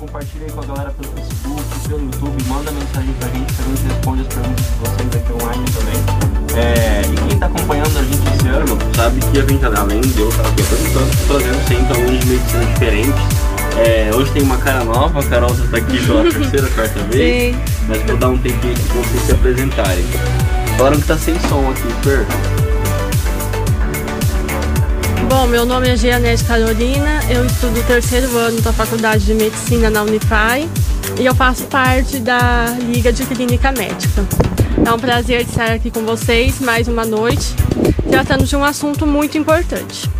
[0.00, 3.64] compartilha aí com a galera pelo Facebook, pelo YouTube, manda mensagem pra gente, que a
[3.66, 6.62] gente responde as perguntas de vocês aqui online também.
[6.62, 10.20] É, e quem tá acompanhando a gente esse ano, sabe que a gente, além de
[10.20, 13.20] eu estar aqui apresentando, trazendo sempre alunos de medicina diferentes.
[13.76, 17.54] É, hoje tem uma cara nova, a Carol já tá aqui pela terceira, quarta vez.
[17.54, 17.60] Sim.
[17.86, 20.04] Mas vou dar um tempinho aqui pra vocês se apresentarem.
[20.78, 22.26] Falaram que tá sem som aqui, Fer.
[25.30, 30.02] Bom, meu nome é Gianete Carolina, eu estudo terceiro ano da Faculdade de Medicina na
[30.02, 30.68] Unify
[31.20, 34.26] e eu faço parte da Liga de Clínica Médica.
[34.84, 37.54] É um prazer estar aqui com vocês mais uma noite,
[38.10, 40.10] tratando de um assunto muito importante.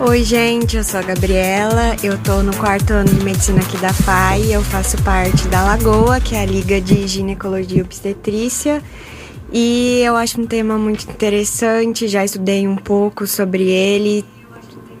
[0.00, 3.92] Oi, gente, eu sou a Gabriela, eu tô no quarto ano de medicina aqui da
[3.92, 8.82] FAI, eu faço parte da Lagoa, que é a Liga de Ginecologia e Obstetrícia,
[9.52, 14.24] e eu acho um tema muito interessante, já estudei um pouco sobre ele,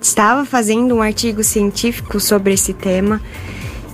[0.00, 3.20] estava fazendo um artigo científico sobre esse tema,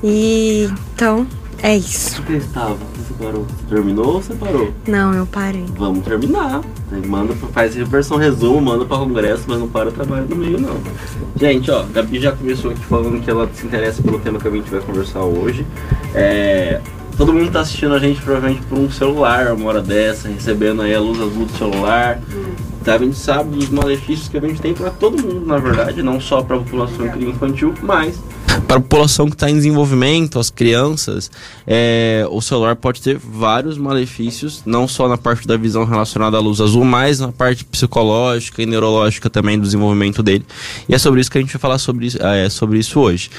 [0.02, 1.26] e então
[1.62, 2.16] é isso.
[2.16, 2.74] Por que estava?
[2.74, 3.46] Você parou?
[3.68, 4.72] Terminou ou você parou?
[4.86, 5.64] Não, eu parei.
[5.76, 6.60] Vamos terminar.
[7.06, 10.76] Manda, faz versão resumo, manda pra congresso, mas não para o trabalho no meio, não.
[11.36, 14.50] Gente, ó, Gabi já começou aqui falando que ela se interessa pelo tema que a
[14.50, 15.66] gente vai conversar hoje.
[16.14, 16.80] É,
[17.16, 20.94] todo mundo tá assistindo a gente provavelmente por um celular, uma hora dessa, recebendo aí
[20.94, 22.20] a luz azul do celular.
[22.84, 26.02] Tá, a gente sabe dos malefícios que a gente tem para todo mundo, na verdade,
[26.02, 28.20] não só para a população infantil, mas
[28.60, 31.30] para a população que está em desenvolvimento, as crianças,
[31.66, 36.40] é, o celular pode ter vários malefícios, não só na parte da visão relacionada à
[36.40, 40.44] luz azul, mas na parte psicológica e neurológica também do desenvolvimento dele.
[40.88, 43.30] E é sobre isso que a gente vai falar sobre é, sobre isso hoje.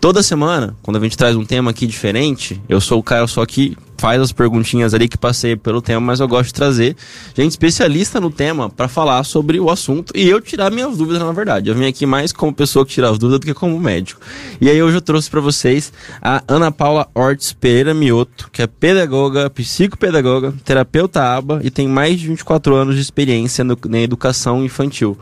[0.00, 3.44] Toda semana, quando a gente traz um tema aqui diferente, eu sou o cara só
[3.46, 6.96] que faz as perguntinhas ali que passei pelo tema, mas eu gosto de trazer
[7.34, 11.32] gente especialista no tema para falar sobre o assunto e eu tirar minhas dúvidas, na
[11.32, 11.68] verdade.
[11.68, 14.20] Eu vim aqui mais como pessoa que tira as dúvidas do que como médico.
[14.60, 18.66] E aí hoje eu trouxe para vocês a Ana Paula Ortiz Pereira Mioto, que é
[18.66, 24.64] pedagoga, psicopedagoga, terapeuta aba e tem mais de 24 anos de experiência no, na educação
[24.64, 25.18] infantil.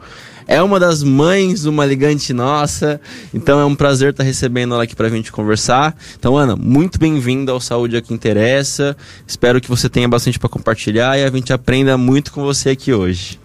[0.46, 3.00] É uma das mães de uma ligante nossa,
[3.32, 5.96] então é um prazer estar recebendo ela aqui pra gente conversar.
[6.18, 8.96] Então, Ana, muito bem-vinda ao Saúde é que Interessa.
[9.26, 12.92] Espero que você tenha bastante para compartilhar e a gente aprenda muito com você aqui
[12.92, 13.40] hoje.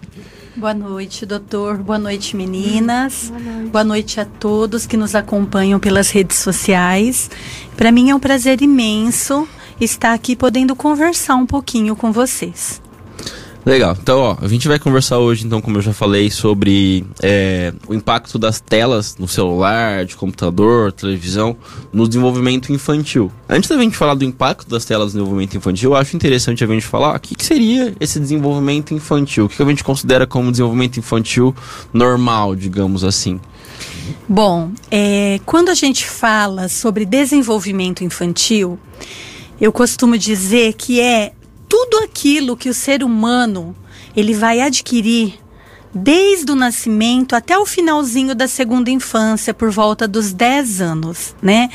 [0.56, 1.78] Boa noite, doutor.
[1.78, 3.32] Boa noite, meninas.
[3.72, 7.30] Boa noite, a todos que nos acompanham pelas redes sociais.
[7.76, 9.48] Para mim é um prazer imenso
[9.80, 12.82] estar aqui podendo conversar um pouquinho com vocês.
[13.64, 13.96] Legal.
[14.00, 17.94] Então, ó, a gente vai conversar hoje, então, como eu já falei, sobre é, o
[17.94, 21.56] impacto das telas no celular, de computador, televisão,
[21.92, 23.30] no desenvolvimento infantil.
[23.48, 26.66] Antes da gente falar do impacto das telas no desenvolvimento infantil, eu acho interessante a
[26.66, 30.26] gente falar o que, que seria esse desenvolvimento infantil, o que, que a gente considera
[30.26, 31.54] como desenvolvimento infantil
[31.92, 33.38] normal, digamos assim.
[34.28, 38.78] Bom, é, quando a gente fala sobre desenvolvimento infantil,
[39.60, 41.32] eu costumo dizer que é
[41.70, 43.76] tudo aquilo que o ser humano
[44.16, 45.38] ele vai adquirir
[45.94, 51.70] desde o nascimento até o finalzinho da segunda infância, por volta dos 10 anos, né?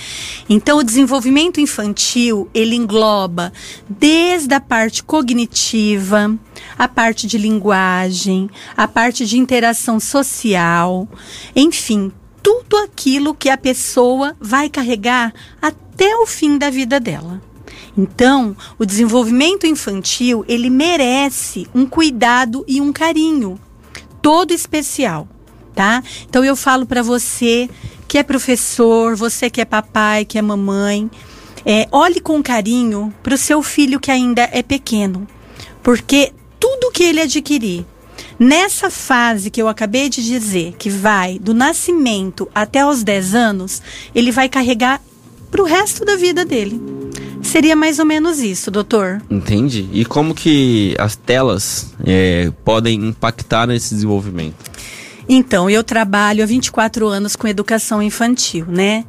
[0.50, 3.54] Então, o desenvolvimento infantil, ele engloba
[3.90, 6.38] desde a parte cognitiva,
[6.78, 11.08] a parte de linguagem, a parte de interação social,
[11.56, 12.12] enfim,
[12.44, 17.42] tudo aquilo que a pessoa vai carregar até o fim da vida dela.
[17.98, 23.60] Então, o desenvolvimento infantil, ele merece um cuidado e um carinho
[24.22, 25.28] todo especial,
[25.74, 26.04] tá?
[26.28, 27.70] Então eu falo para você
[28.08, 31.10] que é professor, você que é papai, que é mamãe,
[31.66, 35.28] é, olhe com carinho para o seu filho que ainda é pequeno,
[35.82, 37.86] porque tudo que ele adquirir
[38.40, 43.82] nessa fase que eu acabei de dizer, que vai do nascimento até os 10 anos,
[44.14, 45.02] ele vai carregar
[45.52, 46.82] para o resto da vida dele.
[47.46, 49.22] Seria mais ou menos isso, doutor.
[49.30, 49.88] Entendi.
[49.94, 54.72] E como que as telas é, podem impactar nesse desenvolvimento?
[55.30, 59.06] Então, eu trabalho há 24 anos com educação infantil, né?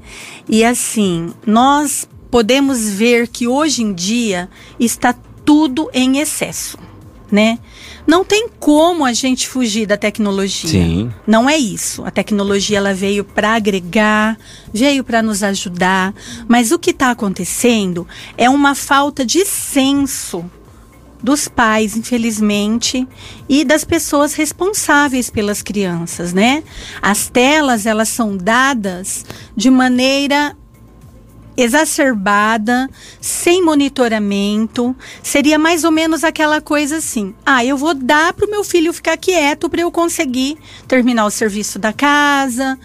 [0.49, 5.15] E assim, nós podemos ver que hoje em dia está
[5.45, 6.79] tudo em excesso,
[7.33, 7.59] né?
[8.07, 10.71] Não tem como a gente fugir da tecnologia.
[10.71, 11.13] Sim.
[11.27, 12.05] Não é isso.
[12.05, 14.39] A tecnologia ela veio para agregar,
[14.73, 16.15] veio para nos ajudar,
[16.47, 18.07] mas o que está acontecendo
[18.39, 20.45] é uma falta de senso
[21.23, 23.09] dos pais, infelizmente,
[23.49, 26.63] e das pessoas responsáveis pelas crianças, né?
[27.03, 29.25] As telas, elas são dadas
[29.57, 30.57] de maneira
[31.57, 32.89] exacerbada,
[33.21, 38.51] sem monitoramento, seria mais ou menos aquela coisa assim: ah, eu vou dar para o
[38.51, 42.79] meu filho ficar quieto para eu conseguir terminar o serviço da casa,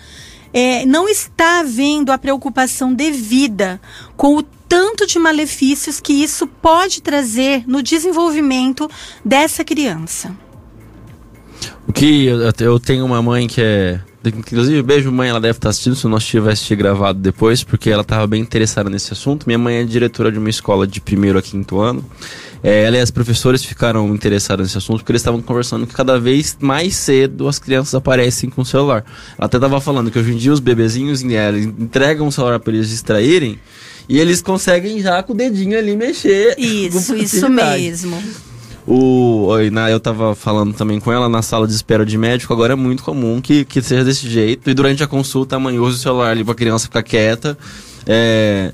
[0.54, 3.80] é, não está havendo a preocupação devida
[4.16, 8.90] com o tanto de malefícios que isso pode trazer no desenvolvimento
[9.24, 10.34] dessa criança.
[11.88, 15.30] O que eu, tenho uma mãe que é Inclusive, beijo, mãe.
[15.30, 15.96] Ela deve estar assistindo.
[15.96, 19.46] Se nós tiver assistir gravado depois, porque ela estava bem interessada nesse assunto.
[19.48, 22.06] Minha mãe é diretora de uma escola de primeiro a quinto ano.
[22.64, 26.20] É, ela e as professores ficaram interessadas nesse assunto porque eles estavam conversando que cada
[26.20, 29.04] vez mais cedo as crianças aparecem com o celular.
[29.38, 32.74] Ela até estava falando que hoje em dia os bebezinhos né, entregam o celular para
[32.74, 33.60] eles distraírem
[34.08, 36.54] e eles conseguem já com o dedinho ali mexer.
[36.60, 38.22] Isso, isso mesmo.
[38.94, 39.48] O,
[39.90, 43.04] eu tava falando também com ela na sala de espera de médico, agora é muito
[43.04, 44.70] comum que, que seja desse jeito.
[44.70, 47.58] E durante a consulta a mãe usa o celular ali pra criança ficar quieta.
[48.06, 48.74] É,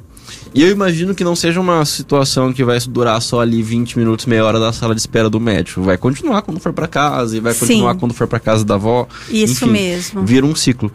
[0.53, 4.25] e eu imagino que não seja uma situação que vai durar só ali 20 minutos,
[4.25, 5.81] meia hora da sala de espera do médico.
[5.81, 7.99] Vai continuar quando for para casa e vai continuar Sim.
[7.99, 9.07] quando for para casa da avó.
[9.29, 10.25] Isso Enfim, mesmo.
[10.25, 10.91] Vira um ciclo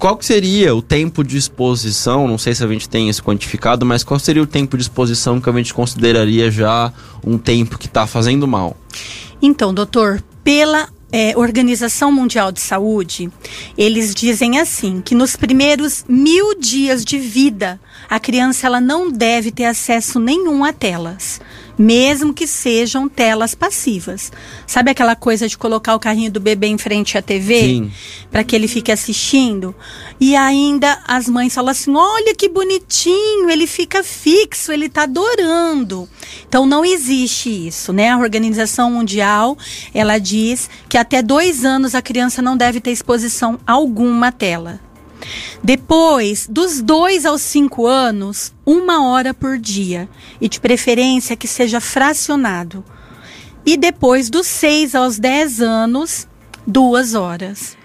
[0.00, 2.26] qual que seria o tempo de exposição?
[2.26, 5.38] Não sei se a gente tem esse quantificado, mas qual seria o tempo de exposição
[5.38, 6.90] que a gente consideraria já
[7.24, 8.74] um tempo que está fazendo mal?
[9.42, 13.30] Então, doutor, pela é, Organização Mundial de Saúde,
[13.76, 19.50] eles dizem assim que nos primeiros mil dias de vida a criança ela não deve
[19.50, 21.42] ter acesso nenhum a telas
[21.80, 24.30] mesmo que sejam telas passivas.
[24.66, 27.88] Sabe aquela coisa de colocar o carrinho do bebê em frente à TV
[28.30, 29.74] para que ele fique assistindo?
[30.20, 36.06] E ainda as mães falam assim: "Olha que bonitinho, ele fica fixo, ele está adorando".
[36.46, 38.10] Então não existe isso, né?
[38.10, 39.56] A Organização Mundial
[39.94, 44.89] ela diz que até dois anos a criança não deve ter exposição alguma à tela.
[45.62, 50.08] Depois, dos dois aos cinco anos, uma hora por dia.
[50.40, 52.84] E de preferência que seja fracionado.
[53.64, 56.26] E depois, dos seis aos dez anos,
[56.66, 57.76] duas horas.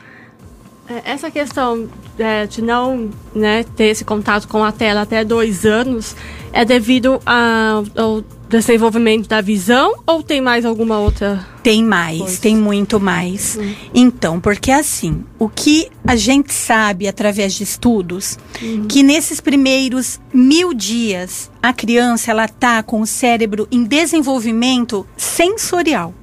[0.88, 1.88] É, essa questão
[2.18, 6.16] é, de não né, ter esse contato com a tela até dois anos
[6.54, 11.46] é devido a, ao desenvolvimento da visão ou tem mais alguma outra?
[11.64, 12.42] Tem mais, coisa?
[12.42, 13.58] tem muito mais.
[13.60, 13.74] Hum.
[13.94, 18.86] Então, porque assim, o que a gente sabe através de estudos, hum.
[18.88, 26.14] que nesses primeiros mil dias a criança ela tá com o cérebro em desenvolvimento sensorial.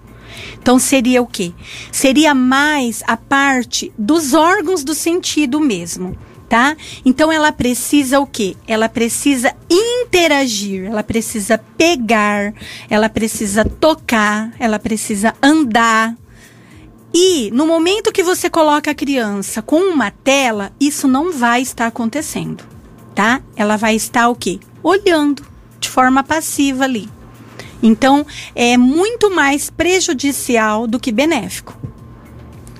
[0.62, 1.52] Então seria o quê?
[1.90, 6.16] Seria mais a parte dos órgãos do sentido mesmo
[6.52, 6.76] tá?
[7.02, 8.54] Então ela precisa o quê?
[8.68, 12.52] Ela precisa interagir, ela precisa pegar,
[12.90, 16.14] ela precisa tocar, ela precisa andar.
[17.14, 21.86] E no momento que você coloca a criança com uma tela, isso não vai estar
[21.86, 22.62] acontecendo,
[23.14, 23.40] tá?
[23.56, 24.60] Ela vai estar o quê?
[24.82, 25.42] Olhando
[25.80, 27.08] de forma passiva ali.
[27.82, 28.24] Então,
[28.54, 31.76] é muito mais prejudicial do que benéfico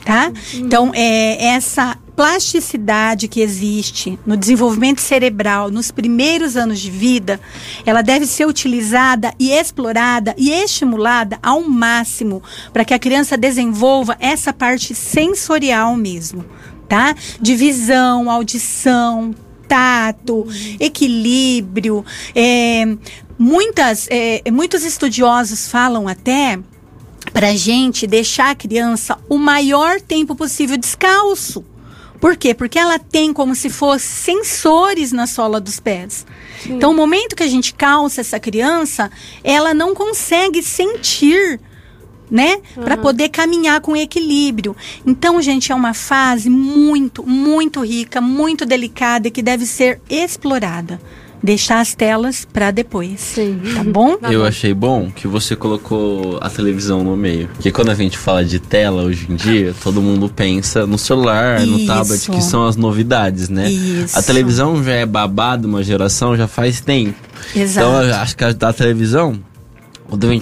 [0.05, 0.33] tá?
[0.55, 0.61] Uhum.
[0.61, 7.41] Então, é, essa plasticidade que existe no desenvolvimento cerebral nos primeiros anos de vida,
[7.87, 14.17] ela deve ser utilizada e explorada e estimulada ao máximo para que a criança desenvolva
[14.21, 16.45] essa parte sensorial mesmo,
[16.89, 17.15] tá?
[17.41, 19.35] De visão, audição,
[19.67, 20.47] tato,
[20.79, 22.05] equilíbrio.
[22.35, 22.85] É,
[23.43, 26.61] muitas, é, muitos estudiosos falam até
[27.33, 31.65] para gente deixar a criança o maior tempo possível descalço.
[32.21, 32.55] Por quê?
[32.55, 36.25] Porque ela tem como se fosse sensores na sola dos pés.
[36.63, 36.75] Sim.
[36.75, 39.11] Então, o momento que a gente calça essa criança,
[39.43, 41.61] ela não consegue sentir
[42.31, 42.63] né?
[42.77, 42.85] Uhum.
[42.85, 44.75] Para poder caminhar com equilíbrio.
[45.05, 50.99] Então, gente, é uma fase muito, muito rica, muito delicada e que deve ser explorada
[51.43, 53.21] deixar as telas para depois.
[53.21, 53.61] Sim.
[53.75, 54.17] Tá bom?
[54.17, 57.49] Tá Eu achei bom que você colocou a televisão no meio.
[57.49, 61.61] Porque quando a gente fala de tela hoje em dia, todo mundo pensa no celular,
[61.61, 61.71] Isso.
[61.71, 63.71] no tablet, que são as novidades, né?
[63.71, 64.19] Isso.
[64.19, 67.17] A televisão já é babado uma geração já faz tempo.
[67.55, 67.89] Exato.
[67.89, 69.41] Então, eu acho que a da televisão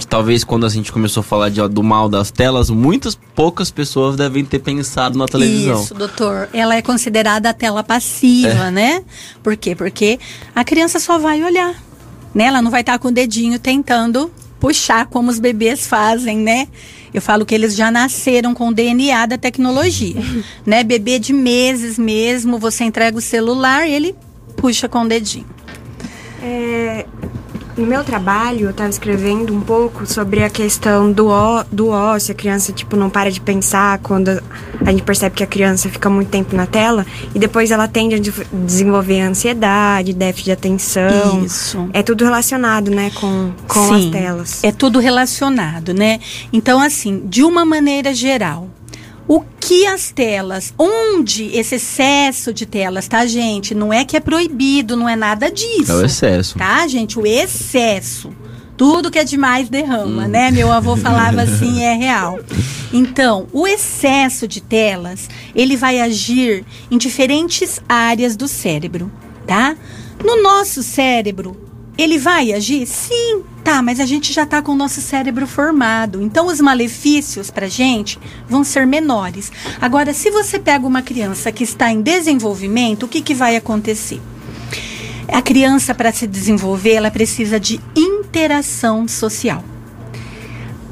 [0.09, 4.17] talvez quando a gente começou a falar de, do mal das telas, muitas poucas pessoas
[4.17, 5.83] devem ter pensado na televisão.
[5.83, 6.49] Isso, doutor.
[6.53, 8.71] Ela é considerada a tela passiva, é.
[8.71, 9.05] né?
[9.43, 9.75] Por quê?
[9.75, 10.19] Porque
[10.55, 11.75] a criança só vai olhar.
[12.35, 12.45] Né?
[12.45, 16.69] Ela não vai estar com o dedinho tentando puxar como os bebês fazem, né?
[17.13, 20.23] Eu falo que eles já nasceram com o DNA da tecnologia,
[20.65, 20.85] né?
[20.85, 24.15] Bebê de meses mesmo, você entrega o celular e ele
[24.57, 25.47] puxa com o dedinho.
[26.43, 27.07] É,
[27.77, 32.33] no meu trabalho, eu estava escrevendo um pouco sobre a questão do, ó, do ócio.
[32.33, 34.29] A criança, tipo, não para de pensar quando
[34.85, 37.07] a gente percebe que a criança fica muito tempo na tela.
[37.35, 41.45] E depois ela tende a desenvolver ansiedade, déficit de atenção.
[41.45, 41.89] Isso.
[41.93, 44.65] É tudo relacionado, né, com, com Sim, as telas.
[44.65, 46.21] É tudo relacionado, né?
[46.53, 48.69] Então, assim, de uma maneira geral,
[49.31, 53.77] O que as telas, onde esse excesso de telas, tá, gente?
[53.77, 55.93] Não é que é proibido, não é nada disso.
[55.93, 56.59] É o excesso.
[56.59, 57.17] Tá, gente?
[57.17, 58.33] O excesso.
[58.77, 60.51] Tudo que é demais derrama, né?
[60.51, 62.41] Meu avô falava assim, é real.
[62.93, 69.13] Então, o excesso de telas, ele vai agir em diferentes áreas do cérebro,
[69.47, 69.77] tá?
[70.25, 71.70] No nosso cérebro,
[72.03, 72.87] ele vai agir?
[72.87, 76.23] Sim, tá, mas a gente já tá com o nosso cérebro formado.
[76.23, 79.51] Então, os malefícios pra gente vão ser menores.
[79.81, 84.21] Agora, se você pega uma criança que está em desenvolvimento, o que, que vai acontecer?
[85.29, 89.65] A criança, para se desenvolver, ela precisa de interação social.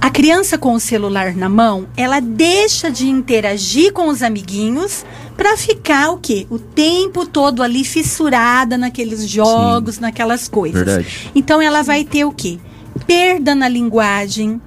[0.01, 5.05] A criança com o celular na mão, ela deixa de interagir com os amiguinhos
[5.37, 6.47] para ficar o quê?
[6.51, 10.03] O tempo todo ali fissurada naqueles jogos, Sim.
[10.03, 10.85] naquelas coisas.
[10.85, 11.31] Verdade.
[11.35, 12.59] Então ela vai ter o quê?
[13.07, 14.61] Perda na linguagem,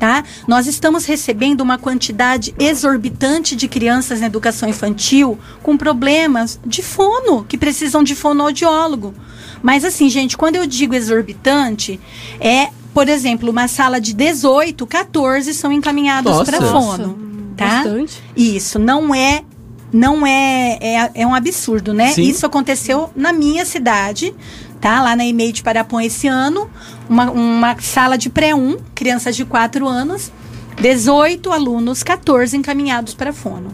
[0.00, 0.24] tá?
[0.48, 7.44] Nós estamos recebendo uma quantidade exorbitante de crianças na educação infantil com problemas de fono,
[7.44, 9.14] que precisam de fonoaudiólogo.
[9.62, 12.00] Mas assim, gente, quando eu digo exorbitante,
[12.40, 17.18] é, por exemplo, uma sala de 18, 14 são encaminhados para fono,
[17.56, 17.82] tá?
[17.84, 18.22] Bastante.
[18.36, 19.42] Isso não é
[19.92, 22.12] não é, é é um absurdo, né?
[22.12, 22.22] Sim.
[22.22, 24.34] Isso aconteceu na minha cidade,
[24.80, 25.02] tá?
[25.02, 26.68] Lá na EMEI de Parapuã esse ano,
[27.08, 30.32] uma, uma sala de pré-1, crianças de 4 anos,
[30.80, 33.72] 18 alunos, 14 encaminhados para fono.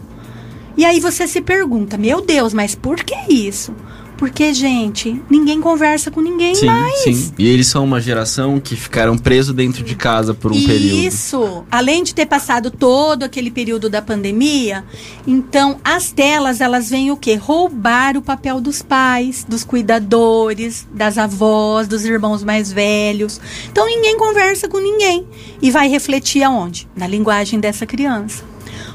[0.77, 3.73] E aí você se pergunta, meu Deus, mas por que isso?
[4.19, 7.03] Porque, gente, ninguém conversa com ninguém Sim, mais.
[7.03, 7.33] sim.
[7.39, 10.97] E eles são uma geração que ficaram presos dentro de casa por um período.
[10.97, 11.63] Isso.
[11.71, 14.83] Além de ter passado todo aquele período da pandemia,
[15.25, 17.35] então as telas elas vêm o quê?
[17.35, 23.39] Roubar o papel dos pais, dos cuidadores, das avós, dos irmãos mais velhos.
[23.71, 25.25] Então ninguém conversa com ninguém
[25.61, 26.89] e vai refletir aonde?
[26.93, 28.43] Na linguagem dessa criança.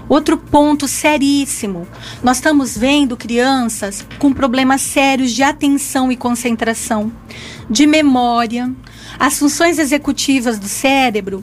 [0.08, 1.86] Outro ponto seríssimo.
[2.22, 7.10] Nós estamos vendo crianças com problemas sérios de atenção e concentração,
[7.70, 8.70] de memória.
[9.18, 11.42] As funções executivas do cérebro,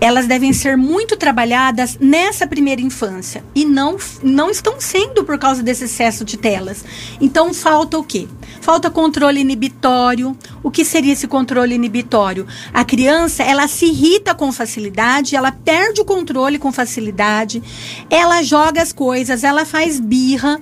[0.00, 5.62] elas devem ser muito trabalhadas nessa primeira infância e não, não estão sendo por causa
[5.62, 6.84] desse excesso de telas.
[7.20, 8.28] Então falta o quê?
[8.60, 10.36] Falta controle inibitório.
[10.62, 12.46] O que seria esse controle inibitório?
[12.72, 17.62] A criança, ela se irrita com facilidade, ela perde o controle com facilidade,
[18.10, 20.60] ela joga as coisas, ela faz birra,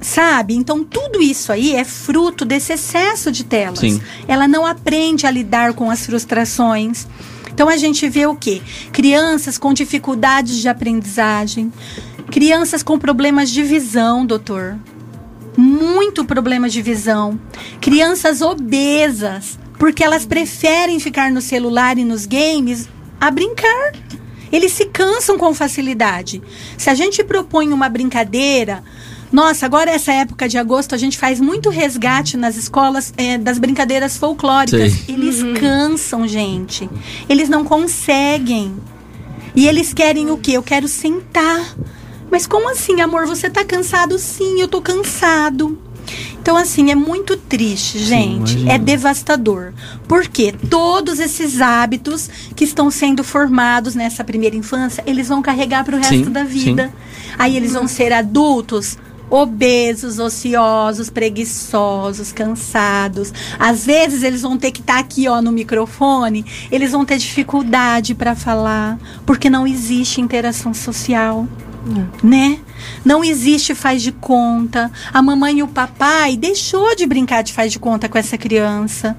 [0.00, 0.54] sabe?
[0.54, 3.78] Então tudo isso aí é fruto desse excesso de telas.
[3.78, 4.00] Sim.
[4.28, 7.06] Ela não aprende a lidar com as frustrações.
[7.56, 8.60] Então a gente vê o quê?
[8.92, 11.72] Crianças com dificuldades de aprendizagem,
[12.30, 14.78] crianças com problemas de visão, doutor.
[15.56, 17.40] Muito problema de visão.
[17.80, 23.92] Crianças obesas, porque elas preferem ficar no celular e nos games a brincar.
[24.52, 26.42] Eles se cansam com facilidade.
[26.76, 28.84] Se a gente propõe uma brincadeira,
[29.32, 33.58] nossa, agora essa época de agosto a gente faz muito resgate nas escolas eh, das
[33.58, 34.92] brincadeiras folclóricas.
[34.92, 35.14] Sei.
[35.14, 36.88] Eles cansam, gente.
[37.28, 38.76] Eles não conseguem.
[39.54, 40.52] E eles querem o quê?
[40.52, 41.74] Eu quero sentar.
[42.30, 43.26] Mas como assim, amor?
[43.26, 44.18] Você tá cansado?
[44.18, 45.78] Sim, eu tô cansado.
[46.40, 48.52] Então, assim, é muito triste, gente.
[48.52, 48.70] imagino.
[48.70, 49.72] é devastador.
[50.06, 55.96] Porque todos esses hábitos que estão sendo formados nessa primeira infância, eles vão carregar para
[55.96, 56.92] o resto Sim, da vida.
[57.38, 58.96] Aí eles vão ser adultos
[59.30, 63.32] obesos, ociosos, preguiçosos, cansados.
[63.58, 68.14] Às vezes eles vão ter que estar aqui, ó, no microfone, eles vão ter dificuldade
[68.14, 71.46] para falar, porque não existe interação social
[72.22, 72.58] né?
[73.04, 74.90] Não existe faz de conta.
[75.12, 79.16] A mamãe e o papai deixou de brincar de faz de conta com essa criança.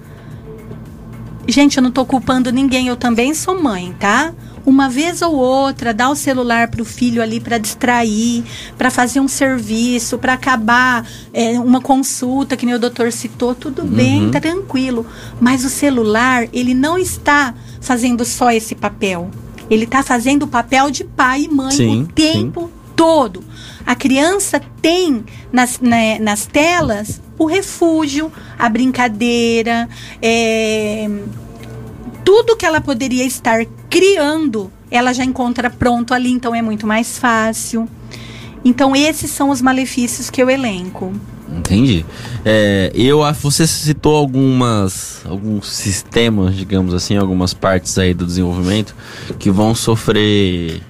[1.47, 4.33] Gente, eu não tô culpando ninguém, eu também sou mãe, tá?
[4.67, 8.43] Uma vez ou outra, dá o celular pro filho ali para distrair,
[8.77, 13.86] para fazer um serviço, para acabar é, uma consulta que nem o doutor citou, tudo
[13.86, 15.05] bem, tá tranquilo.
[15.39, 19.31] Mas o celular, ele não está fazendo só esse papel.
[19.69, 23.45] Ele está fazendo o papel de pai e mãe Sim, o tempo todo.
[23.86, 29.88] A criança tem nas, né, nas telas o refúgio, a brincadeira,
[30.21, 31.09] é,
[32.25, 37.17] tudo que ela poderia estar criando, ela já encontra pronto ali, então é muito mais
[37.17, 37.88] fácil.
[38.63, 41.13] Então esses são os malefícios que eu elenco.
[41.50, 42.06] Entendi.
[42.44, 48.94] É, eu, você citou algumas, alguns sistemas, digamos assim, algumas partes aí do desenvolvimento
[49.39, 50.82] que vão sofrer,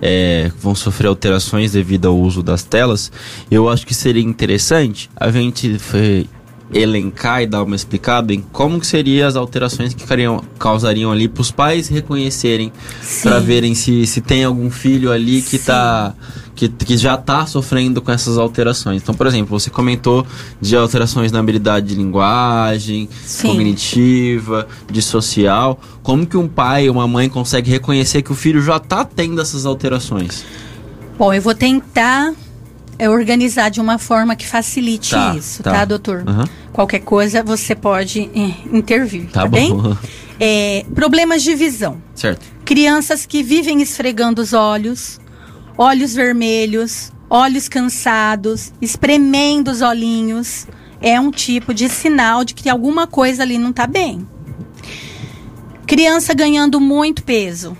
[0.00, 3.12] é, vão sofrer alterações devido ao uso das telas.
[3.50, 6.26] Eu acho que seria interessante a gente fe-
[6.72, 11.28] elencar e dar uma explicada em como que seriam as alterações que ficariam, causariam ali
[11.28, 12.72] para os pais reconhecerem,
[13.22, 16.14] para verem se, se tem algum filho ali que tá
[16.56, 19.02] que, que já está sofrendo com essas alterações.
[19.02, 20.26] Então, por exemplo, você comentou
[20.58, 23.48] de alterações na habilidade de linguagem, Sim.
[23.48, 25.78] cognitiva, de social.
[26.02, 29.40] Como que um pai ou uma mãe consegue reconhecer que o filho já está tendo
[29.40, 30.44] essas alterações?
[31.18, 32.32] Bom, eu vou tentar
[32.98, 35.72] é, organizar de uma forma que facilite Tá, isso, tá.
[35.72, 36.24] tá, doutor?
[36.26, 36.48] Aham.
[36.72, 39.50] Qualquer coisa você pode eh, intervir, Tá tá, bom.
[39.56, 39.98] bem?
[40.38, 41.96] É, problemas de visão.
[42.14, 42.44] Certo.
[42.62, 45.18] Crianças que vivem esfregando os olhos,
[45.78, 50.66] olhos vermelhos, olhos cansados, espremendo os olhinhos,
[51.00, 54.28] é um tipo de sinal de que alguma coisa ali não está bem.
[55.86, 57.74] Criança ganhando muito peso.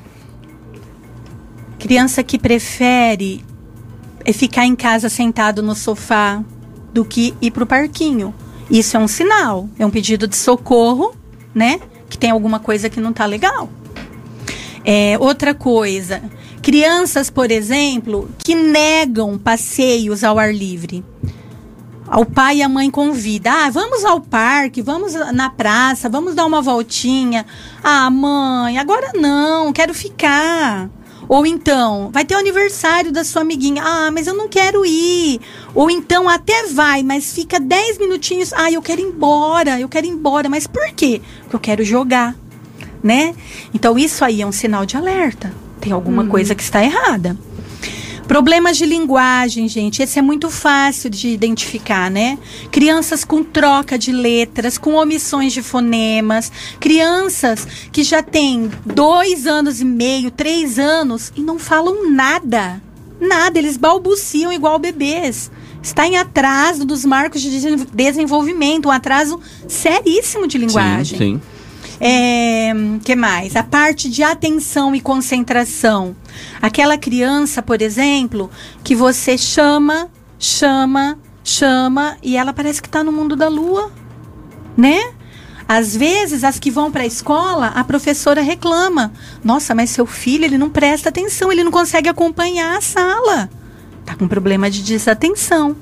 [1.78, 3.44] Criança que prefere
[4.26, 6.42] é ficar em casa sentado no sofá
[6.92, 8.35] do que ir para o parquinho.
[8.68, 11.14] Isso é um sinal, é um pedido de socorro,
[11.54, 11.78] né?
[12.11, 13.71] Que tem alguma coisa que não tá legal.
[14.85, 16.21] É, outra coisa,
[16.61, 21.04] crianças, por exemplo, que negam passeios ao ar livre.
[22.09, 23.52] O pai e a mãe convidam.
[23.52, 27.47] Ah, vamos ao parque, vamos na praça, vamos dar uma voltinha.
[27.83, 30.90] Ah, mãe, agora não, quero ficar.
[31.28, 33.83] Ou então, vai ter o aniversário da sua amiguinha.
[33.85, 35.40] Ah, mas eu não quero ir.
[35.75, 38.52] Ou então, até vai, mas fica 10 minutinhos.
[38.52, 40.49] Ah, eu quero ir embora, eu quero ir embora.
[40.49, 41.21] Mas por quê?
[41.42, 42.37] Porque eu quero jogar,
[43.02, 43.35] né?
[43.75, 45.52] Então, isso aí é um sinal de alerta.
[45.80, 47.37] Tem alguma coisa que está errada.
[48.26, 52.37] Problemas de linguagem, gente, esse é muito fácil de identificar, né?
[52.73, 59.80] Crianças com troca de letras, com omissões de fonemas, crianças que já têm dois anos
[59.80, 62.83] e meio, três anos e não falam nada.
[63.21, 65.50] Nada, eles balbuciam igual bebês.
[65.83, 71.16] Está em atraso dos marcos de desen- desenvolvimento, um atraso seríssimo de linguagem.
[71.18, 71.40] Sim, sim.
[72.00, 72.72] É,
[73.04, 73.56] que mais?
[73.56, 76.14] A parte de atenção e concentração.
[76.60, 78.50] Aquela criança, por exemplo,
[78.84, 83.90] que você chama, chama, chama e ela parece que está no mundo da lua,
[84.76, 85.12] né?
[85.68, 90.44] Às vezes, as que vão para a escola, a professora reclama: Nossa, mas seu filho
[90.44, 93.50] ele não presta atenção, ele não consegue acompanhar a sala.
[94.04, 95.76] Tá com problema de desatenção.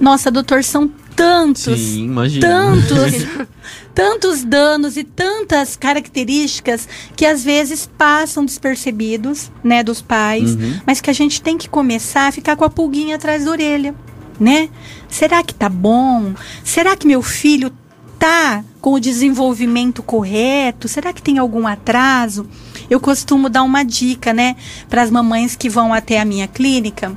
[0.00, 2.46] Nossa, doutor, são tantos Sim, imagina.
[2.46, 3.12] tantos,
[3.94, 10.80] tantos danos e tantas características que às vezes passam despercebidos, né, dos pais, Uhum.
[10.86, 13.94] mas que a gente tem que começar a ficar com a pulguinha atrás da orelha,
[14.38, 14.68] né?
[15.08, 16.34] Será que tá bom?
[16.64, 17.70] Será que meu filho
[18.18, 20.88] tá com o desenvolvimento correto?
[20.88, 22.46] Será que tem algum atraso?
[22.90, 24.56] Eu costumo dar uma dica, né,
[24.88, 27.16] para as mamães que vão até a minha clínica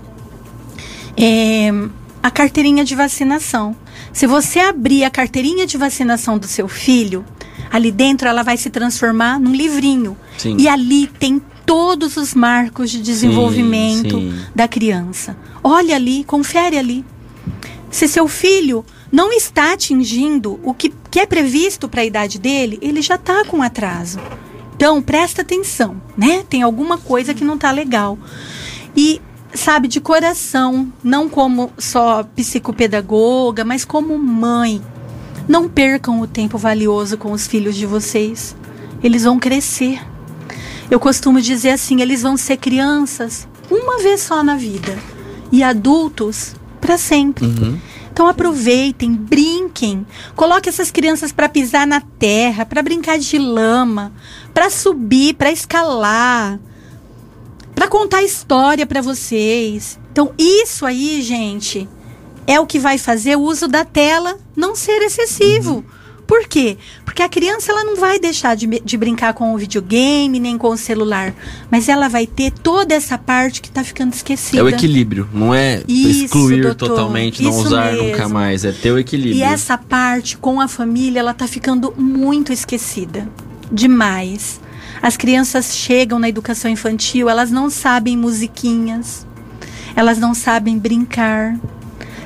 [1.17, 1.71] é,
[2.27, 3.73] a carteirinha de vacinação.
[4.11, 7.25] Se você abrir a carteirinha de vacinação do seu filho,
[7.71, 10.17] ali dentro ela vai se transformar num livrinho.
[10.37, 10.57] Sim.
[10.59, 14.37] E ali tem todos os marcos de desenvolvimento sim.
[14.53, 15.37] da criança.
[15.63, 17.05] Olha ali, confere ali.
[17.89, 22.77] Se seu filho não está atingindo o que, que é previsto para a idade dele,
[22.81, 24.19] ele já está com atraso.
[24.75, 26.43] Então, presta atenção, né?
[26.49, 28.17] Tem alguma coisa que não está legal.
[28.97, 29.21] E,
[29.57, 34.81] sabe, de coração, não como só psicopedagoga, mas como mãe,
[35.47, 38.55] não percam o tempo valioso com os filhos de vocês.
[39.03, 39.99] Eles vão crescer.
[40.89, 44.97] Eu costumo dizer assim, eles vão ser crianças uma vez só na vida
[45.51, 47.45] e adultos para sempre.
[47.45, 47.79] Uhum.
[48.11, 54.11] Então aproveitem, brinquem, coloque essas crianças para pisar na terra, para brincar de lama,
[54.53, 56.59] para subir, para escalar,
[57.77, 59.99] para contar história para vocês.
[60.11, 61.87] Então isso aí, gente,
[62.47, 65.85] é o que vai fazer o uso da tela não ser excessivo.
[66.25, 66.75] Por quê?
[67.05, 70.69] Porque a criança ela não vai deixar de, de brincar com o videogame nem com
[70.69, 71.35] o celular,
[71.69, 74.57] mas ela vai ter toda essa parte que está ficando esquecida.
[74.57, 78.33] É o equilíbrio, não é Isso, excluir doutor, totalmente, não usar nunca mesmo.
[78.33, 79.37] mais, é ter o equilíbrio.
[79.37, 83.29] E essa parte com a família, ela tá ficando muito esquecida.
[83.71, 84.59] Demais.
[85.01, 89.25] As crianças chegam na educação infantil, elas não sabem musiquinhas.
[89.95, 91.57] Elas não sabem brincar.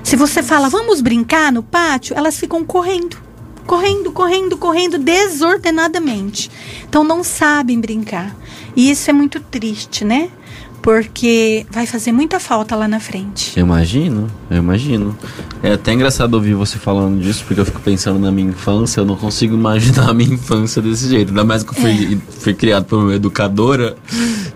[0.03, 3.17] Se você fala, vamos brincar no pátio, elas ficam correndo.
[3.65, 6.51] Correndo, correndo, correndo desordenadamente.
[6.87, 8.35] Então não sabem brincar.
[8.75, 10.29] E isso é muito triste, né?
[10.81, 13.53] Porque vai fazer muita falta lá na frente.
[13.59, 15.15] Eu imagino, eu imagino.
[15.61, 19.05] É até engraçado ouvir você falando disso, porque eu fico pensando na minha infância, eu
[19.05, 21.29] não consigo imaginar a minha infância desse jeito.
[21.29, 22.17] Ainda mais que eu fui, É.
[22.39, 23.95] fui criado por uma educadora,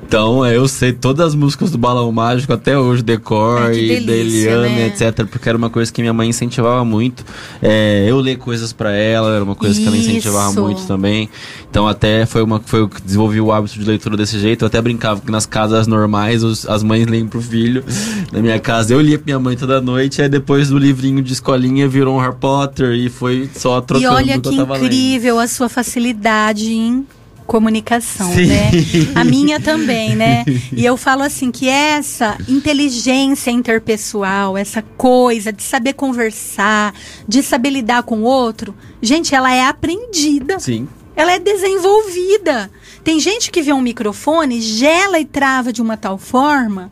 [0.08, 3.80] Então, é, eu sei todas as músicas do Balão Mágico até hoje, decor Ai, que
[3.98, 4.88] e da delícia, Eliane, né?
[4.88, 5.26] etc.
[5.26, 7.26] Porque era uma coisa que minha mãe incentivava muito.
[7.62, 10.62] É, eu ler coisas pra ela, era uma coisa que ela incentivava Isso.
[10.62, 11.28] muito também.
[11.70, 14.64] Então, até foi uma foi que desenvolvi o hábito de leitura desse jeito.
[14.64, 17.84] Eu até brincava que nas casas normais os- as mães leem pro filho.
[18.32, 20.22] Na minha casa eu lia pra minha mãe toda noite.
[20.22, 24.16] Aí depois do livrinho de escolinha virou um Harry Potter e foi só trocando E
[24.16, 24.86] olha que que tava lendo.
[24.86, 27.06] incrível a sua facilidade em
[27.46, 28.48] comunicação, Sim.
[28.48, 28.72] né?
[29.14, 30.44] A minha também, né?
[30.72, 36.94] E eu falo assim que essa inteligência interpessoal, essa coisa de saber conversar,
[37.28, 40.60] de saber lidar com o outro, gente, ela é aprendida.
[40.60, 40.88] Sim.
[41.16, 42.70] Ela é desenvolvida.
[43.04, 46.92] Tem gente que vê um microfone, gela e trava de uma tal forma,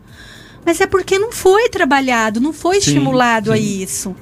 [0.65, 3.81] mas é porque não foi trabalhado, não foi Sim, estimulado a sim.
[3.81, 4.15] isso.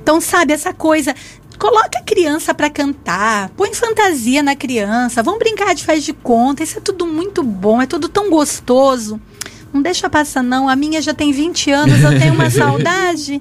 [0.00, 1.14] Então, sabe, essa coisa.
[1.58, 6.62] Coloca a criança pra cantar, põe fantasia na criança, vão brincar de faz de conta,
[6.62, 9.20] isso é tudo muito bom, é tudo tão gostoso.
[9.72, 10.68] Não deixa passar, não.
[10.68, 13.40] A minha já tem 20 anos, eu tenho uma saudade,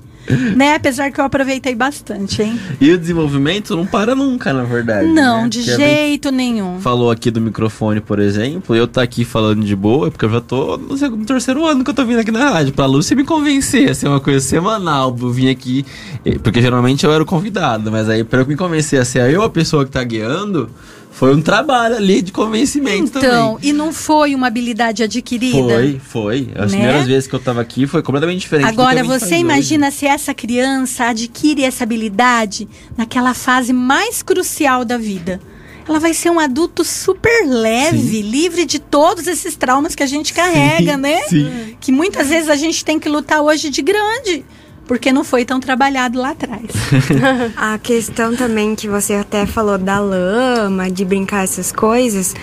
[0.55, 0.75] né?
[0.75, 2.59] Apesar que eu aproveitei bastante, hein?
[2.81, 5.07] E o desenvolvimento não para nunca, na verdade.
[5.07, 5.49] Não, né?
[5.49, 6.79] de Porque jeito nenhum.
[6.81, 10.29] falou aqui do microfone, por exemplo, eu tá aqui falando de boa, é porque eu
[10.29, 12.73] já tô no segundo, terceiro ano que eu tô vindo aqui na rádio.
[12.73, 15.85] Pra Lúcia me convencer a ser uma coisa semanal, eu vim aqui,
[16.25, 19.31] eh, porque geralmente eu era o convidado, mas aí pra eu me convencer a ser
[19.31, 20.69] eu a pessoa que tá guiando,
[21.17, 23.69] foi um trabalho ali de convencimento Então, também.
[23.69, 25.57] e não foi uma habilidade adquirida?
[25.57, 26.49] Foi, foi.
[26.55, 26.77] As Né?
[26.77, 28.69] primeiras vezes que eu tava aqui foi completamente diferente.
[28.69, 29.41] Agora, você faz hoje.
[29.41, 35.41] imagina se essa criança adquire essa habilidade naquela fase mais crucial da vida.
[35.89, 40.33] Ela vai ser um adulto super leve, livre de todos esses traumas que a gente
[40.33, 41.21] carrega, né?
[41.29, 41.75] Sim.
[41.79, 44.45] Que muitas vezes a gente tem que lutar hoje de grande,
[44.87, 46.63] porque não foi tão trabalhado lá atrás.
[47.55, 52.33] A questão também que você até falou da lama, de brincar essas coisas.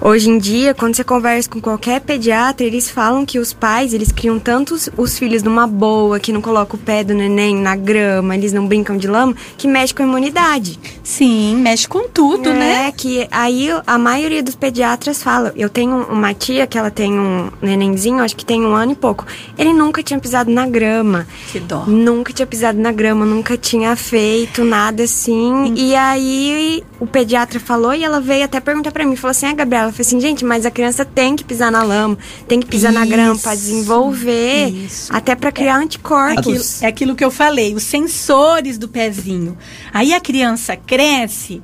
[0.00, 4.10] Hoje em dia, quando você conversa com qualquer pediatra, eles falam que os pais, eles
[4.12, 7.76] criam tanto os, os filhos numa boa, que não colocam o pé do neném na
[7.76, 10.78] grama, eles não brincam de lama, que mexe com a imunidade.
[11.02, 12.92] Sim, mexe com tudo, é, né?
[12.92, 15.52] que aí a maioria dos pediatras fala.
[15.56, 18.96] Eu tenho uma tia que ela tem um nenenzinho, acho que tem um ano e
[18.96, 19.26] pouco.
[19.56, 21.26] Ele nunca tinha pisado na grama.
[21.50, 21.84] Que dó.
[21.86, 25.74] Nunca tinha pisado na grama, nunca tinha feito nada assim.
[25.76, 29.54] E aí o pediatra falou e ela veio até perguntar pra mim, falou assim: "Ah,
[29.54, 32.18] Gabriela, eu falei assim, gente, mas a criança tem que pisar na lama,
[32.48, 35.14] tem que pisar na grama pra Isso, desenvolver, isso.
[35.14, 36.82] até pra criar Aquilo, anticorpos".
[36.82, 39.56] é aquilo que eu falei, os sensores do pezinho.
[39.92, 41.62] Aí a criança cresce,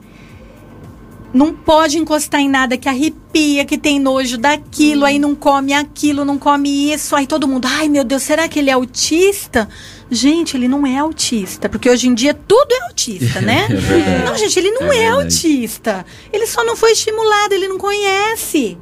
[1.33, 6.24] não pode encostar em nada que arrepia, que tem nojo daquilo, aí não come aquilo,
[6.24, 9.68] não come isso, aí todo mundo, ai meu Deus, será que ele é autista?
[10.10, 13.68] Gente, ele não é autista, porque hoje em dia tudo é autista, né?
[13.70, 14.24] É.
[14.24, 16.04] Não, gente, ele não É é, autista.
[16.32, 18.76] Ele só não foi estimulado, ele não conhece.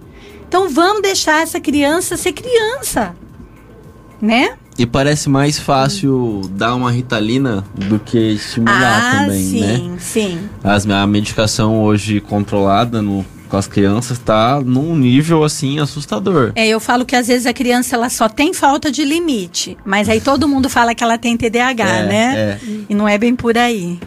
[0.46, 3.14] Então vamos deixar essa criança ser criança.
[4.20, 4.56] Né?
[4.78, 9.96] E parece mais fácil dar uma ritalina do que estimular também, sim, né?
[9.98, 10.48] sim.
[10.62, 16.52] As, a medicação hoje controlada no, com as crianças tá num nível assim assustador.
[16.54, 20.08] É, eu falo que às vezes a criança ela só tem falta de limite, mas
[20.08, 22.34] aí todo mundo fala que ela tem TDAH, É, né?
[22.36, 22.58] é.
[22.88, 23.98] E não é bem por aí.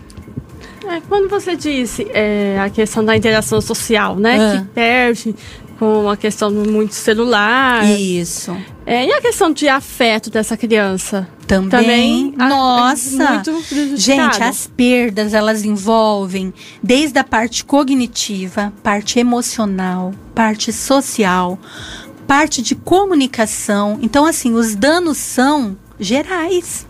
[0.88, 4.38] É, quando você disse é, a questão da interação social, né?
[4.40, 4.58] Ah.
[4.60, 5.36] Que perde
[5.82, 7.84] com a questão do muito celular.
[7.90, 8.56] Isso.
[8.86, 11.28] É, e a questão de afeto dessa criança?
[11.48, 12.36] Também.
[12.38, 13.32] a- Nossa.
[13.34, 13.98] muito prejudicada.
[13.98, 21.58] Gente, as perdas elas envolvem desde a parte cognitiva, parte emocional, parte social,
[22.28, 23.98] parte de comunicação.
[24.04, 26.86] Então, assim, os danos são gerais.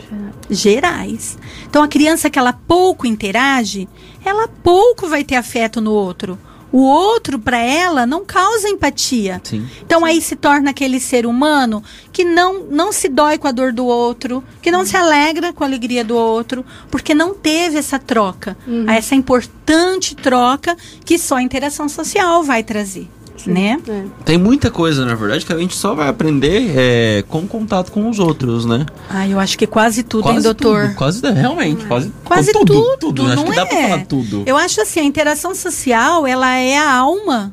[0.50, 1.38] Gerais.
[1.66, 3.88] Então, a criança que ela pouco interage,
[4.22, 6.38] ela pouco vai ter afeto no outro.
[6.72, 9.40] O outro, para ela, não causa empatia.
[9.44, 9.68] Sim.
[9.84, 13.72] Então aí se torna aquele ser humano que não, não se dói com a dor
[13.72, 17.98] do outro, que não se alegra com a alegria do outro, porque não teve essa
[17.98, 18.56] troca,
[18.88, 23.08] essa importante troca que só a interação social vai trazer,
[23.50, 23.78] né?
[23.88, 24.04] É.
[24.24, 28.08] Tem muita coisa, na verdade, que a gente só vai aprender é, com contato com
[28.08, 28.86] os outros, né?
[29.08, 30.86] Ah, eu acho que quase tudo, hein, quase doutor?
[30.86, 32.72] Tudo, quase, realmente, quase, Quase tudo.
[32.72, 33.26] tudo, tudo.
[33.26, 33.88] Acho não que dá pra é?
[33.88, 34.42] falar tudo.
[34.46, 37.52] Eu acho assim, a interação social, ela é a alma,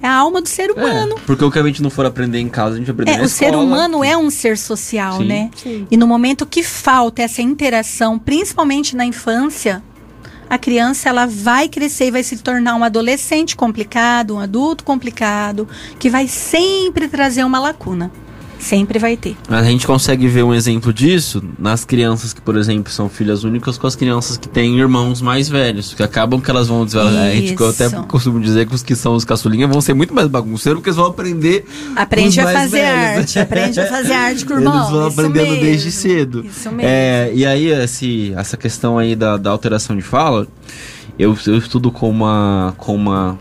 [0.00, 1.14] é a alma do ser humano.
[1.16, 3.16] É, porque o que a gente não for aprender em casa, a gente aprende É,
[3.18, 3.62] na o ser escola.
[3.62, 5.26] humano é um ser social, Sim.
[5.26, 5.50] né?
[5.56, 5.86] Sim.
[5.90, 9.82] E no momento que falta essa interação, principalmente na infância,
[10.52, 15.66] a criança ela vai crescer e vai se tornar um adolescente complicado, um adulto complicado,
[15.98, 18.12] que vai sempre trazer uma lacuna.
[18.62, 19.36] Sempre vai ter.
[19.48, 23.76] A gente consegue ver um exemplo disso nas crianças que, por exemplo, são filhas únicas
[23.76, 27.30] com as crianças que têm irmãos mais velhos, que acabam que elas vão dizer, a
[27.32, 30.28] gente, eu até costumo dizer que os que são os caçulinhas vão ser muito mais
[30.28, 31.64] bagunceiros porque eles vão aprender
[31.96, 33.18] Aprende a fazer velhos.
[33.18, 34.76] arte, aprende a fazer arte com o irmão.
[34.76, 36.46] Eles vão isso aprendendo mesmo, desde cedo.
[36.46, 36.82] Isso mesmo.
[36.84, 40.46] É, e aí, esse, essa questão aí da, da alteração de fala,
[41.18, 42.74] eu, eu estudo com uma.
[42.78, 43.36] Com uma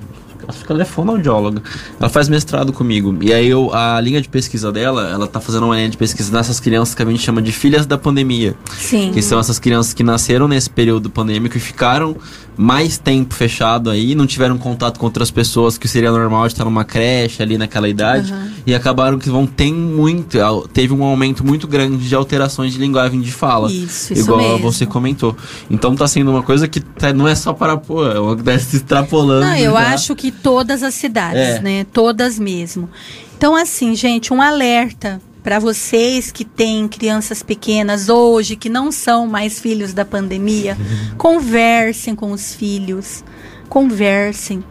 [0.69, 1.61] ela é fonoaudióloga.
[1.99, 3.17] Ela faz mestrado comigo.
[3.21, 6.31] E aí eu, a linha de pesquisa dela, ela tá fazendo uma linha de pesquisa
[6.31, 8.55] nessas crianças que a gente chama de filhas da pandemia.
[8.77, 9.11] Sim.
[9.13, 12.15] Que são essas crianças que nasceram nesse período pandêmico e ficaram
[12.57, 16.65] mais tempo fechado aí, não tiveram contato com outras pessoas que seria normal de estar
[16.65, 18.31] numa creche ali naquela idade
[18.67, 20.37] e acabaram que vão ter muito,
[20.73, 23.71] teve um aumento muito grande de alterações de linguagem de fala.
[23.71, 24.71] Isso, isso igual mesmo.
[24.71, 25.35] você comentou.
[25.71, 28.43] Então tá sendo uma coisa que tá- não é só para pô, é uma que
[28.43, 29.45] tá se extrapolando.
[29.45, 29.93] Não, eu já.
[29.93, 31.61] acho que todas as cidades, É.
[31.61, 31.85] né?
[31.91, 32.89] Todas mesmo.
[33.37, 39.25] Então, assim, gente, um alerta para vocês que têm crianças pequenas hoje, que não são
[39.25, 40.77] mais filhos da pandemia,
[41.17, 43.23] conversem com os filhos.
[43.67, 44.63] Conversem.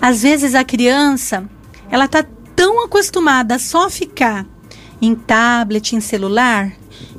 [0.00, 1.44] Às vezes a criança,
[1.90, 4.44] ela tá tão acostumada a só ficar
[5.00, 6.72] em tablet, em celular,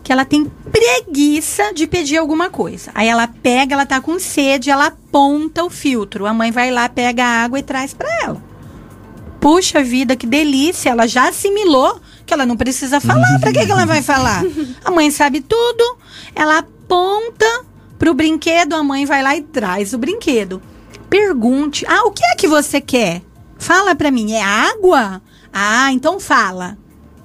[0.03, 2.91] que ela tem preguiça de pedir alguma coisa.
[2.93, 6.25] Aí ela pega, ela tá com sede, ela aponta o filtro.
[6.25, 8.43] A mãe vai lá, pega a água e traz para ela.
[9.39, 10.89] Puxa vida, que delícia!
[10.89, 13.39] Ela já assimilou que ela não precisa falar.
[13.39, 14.43] Para que, que ela vai falar?
[14.83, 15.97] A mãe sabe tudo.
[16.35, 17.65] Ela aponta
[17.97, 20.61] pro brinquedo, a mãe vai lá e traz o brinquedo.
[21.09, 23.21] Pergunte: "Ah, o que é que você quer?"
[23.57, 25.21] Fala para mim, é água?
[25.51, 26.77] Ah, então fala.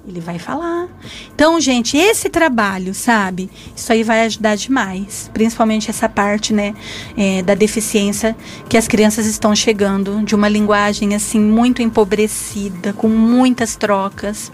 [0.09, 0.87] Ele vai falar.
[1.33, 3.49] Então, gente, esse trabalho, sabe?
[3.75, 5.29] Isso aí vai ajudar demais.
[5.33, 6.73] Principalmente essa parte, né,
[7.15, 8.35] é, da deficiência
[8.67, 14.51] que as crianças estão chegando de uma linguagem assim muito empobrecida, com muitas trocas.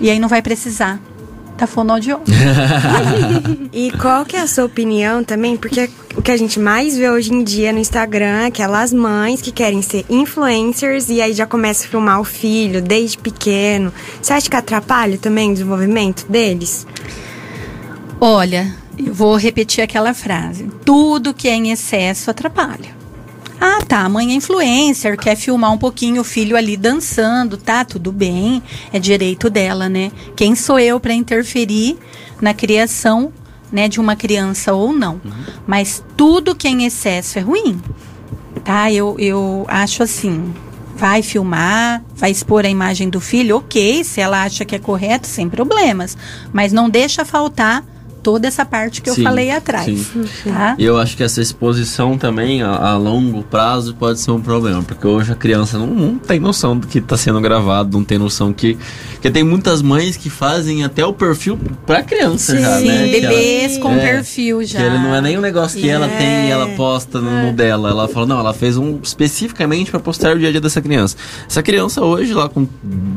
[0.00, 1.00] E aí não vai precisar.
[1.58, 2.24] Tá fonoaudiólogo.
[3.70, 5.56] E qual que é a sua opinião também?
[5.56, 9.42] Porque o que a gente mais vê hoje em dia no Instagram é aquelas mães
[9.42, 13.92] que querem ser influencers e aí já começa a filmar o filho desde pequeno.
[14.20, 16.86] Você acha que atrapalha também o desenvolvimento deles?
[18.20, 20.68] Olha, eu vou repetir aquela frase.
[20.84, 22.97] Tudo que é em excesso atrapalha.
[23.60, 27.84] Ah, tá, a mãe é influencer, quer filmar um pouquinho o filho ali dançando, tá?
[27.84, 30.12] Tudo bem, é direito dela, né?
[30.36, 31.98] Quem sou eu para interferir
[32.40, 33.32] na criação,
[33.72, 35.20] né, de uma criança ou não?
[35.66, 37.80] Mas tudo que é em excesso é ruim,
[38.64, 38.92] tá?
[38.92, 40.54] Eu, eu acho assim,
[40.94, 45.26] vai filmar, vai expor a imagem do filho, ok, se ela acha que é correto,
[45.26, 46.16] sem problemas.
[46.52, 47.84] Mas não deixa faltar
[48.22, 49.86] toda essa parte que eu Sim, falei atrás.
[49.86, 50.24] sim.
[50.44, 50.74] Tá?
[50.78, 54.82] E eu acho que essa exposição também, a, a longo prazo, pode ser um problema.
[54.82, 58.18] Porque hoje a criança não, não tem noção do que está sendo gravado, não tem
[58.18, 58.76] noção que.
[59.12, 63.08] Porque tem muitas mães que fazem até o perfil pra criança já, Sim, né?
[63.08, 64.78] Que ela- bebês com É, perfil já.
[64.78, 66.16] Que ele não é nem um negócio que ela É.
[66.18, 67.90] tem e ela posta no, no dela.
[67.90, 71.16] Ela fala, não, ela fez um especificamente pra postar o dia a dia dessa criança.
[71.48, 72.66] Essa criança hoje, lá com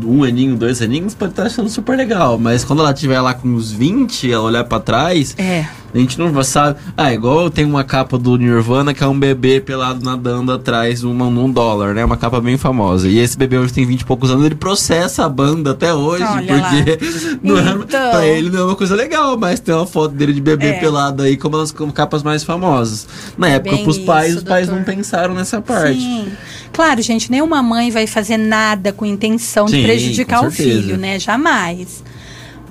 [0.05, 2.37] um aninho, dois aninhos, pode estar achando super legal.
[2.37, 4.90] Mas quando ela tiver lá com uns 20, ela olhar pra trás,
[5.37, 5.65] É.
[5.93, 6.79] a gente não sabe.
[6.95, 11.13] Ah, igual tem uma capa do Nirvana que é um bebê pelado nadando atrás num,
[11.13, 12.03] num dólar, né?
[12.05, 13.07] Uma capa bem famosa.
[13.07, 16.23] E esse bebê hoje tem 20 e poucos anos, ele processa a banda até hoje,
[16.23, 16.99] Olha porque
[17.43, 18.11] não é, Então.
[18.11, 20.73] pra ele não é uma coisa legal, mas tem uma foto dele de bebê É.
[20.79, 23.07] pelado aí como as como capas mais famosas.
[23.37, 24.93] Na época, bem pros pais, isso, os pais não doutor.
[24.95, 25.99] pensaram nessa parte.
[25.99, 26.27] Sim.
[26.73, 31.19] Claro, gente, nenhuma mãe vai fazer nada com intenção Sim, de prejudicar o filho, né?
[31.19, 32.01] Jamais.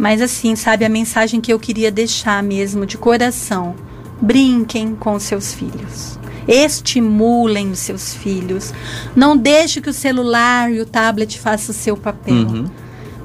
[0.00, 3.74] Mas assim, sabe, a mensagem que eu queria deixar mesmo de coração.
[4.18, 6.18] Brinquem com seus filhos.
[6.48, 8.72] Estimulem os seus filhos.
[9.14, 12.34] Não deixe que o celular e o tablet façam o seu papel.
[12.34, 12.70] Uhum.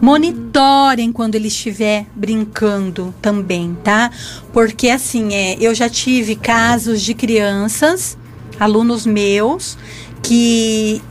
[0.02, 4.12] Monitorem quando ele estiver brincando também, tá?
[4.52, 8.18] Porque assim, é, eu já tive casos de crianças,
[8.60, 9.78] alunos meus,
[10.22, 11.02] que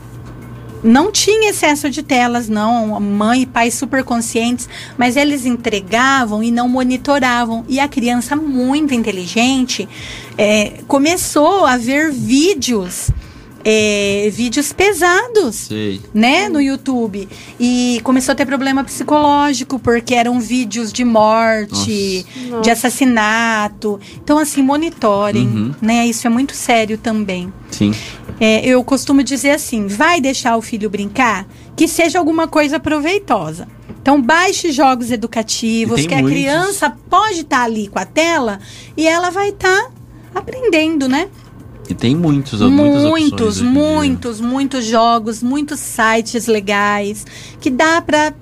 [0.85, 3.01] não tinha excesso de telas, não.
[3.01, 4.69] Mãe e pai super conscientes,
[4.99, 7.65] mas eles entregavam e não monitoravam.
[7.67, 9.89] E a criança, muito inteligente,
[10.37, 13.11] é, começou a ver vídeos,
[13.65, 16.01] é, vídeos pesados Sei.
[16.13, 17.27] né, no YouTube.
[17.59, 22.27] E começou a ter problema psicológico, porque eram vídeos de morte,
[22.63, 23.99] de assassinato.
[24.23, 25.75] Então, assim, monitorem, Uhum.
[25.81, 26.07] né?
[26.07, 27.53] Isso é muito sério também.
[27.71, 27.93] Sim.
[28.41, 31.47] É, eu costumo dizer assim: vai deixar o filho brincar?
[31.77, 33.67] Que seja alguma coisa proveitosa.
[34.01, 36.31] Então, baixe jogos educativos, que a muitos.
[36.33, 38.61] criança pode estar ali com a tela
[38.97, 39.91] e ela vai estar
[40.35, 41.29] aprendendo, né?
[41.89, 43.65] E tem muitos, muitos, dia.
[43.65, 47.27] muitos, muitos jogos, muitos sites legais
[47.61, 48.33] que dá pra,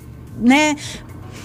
[0.41, 0.77] né,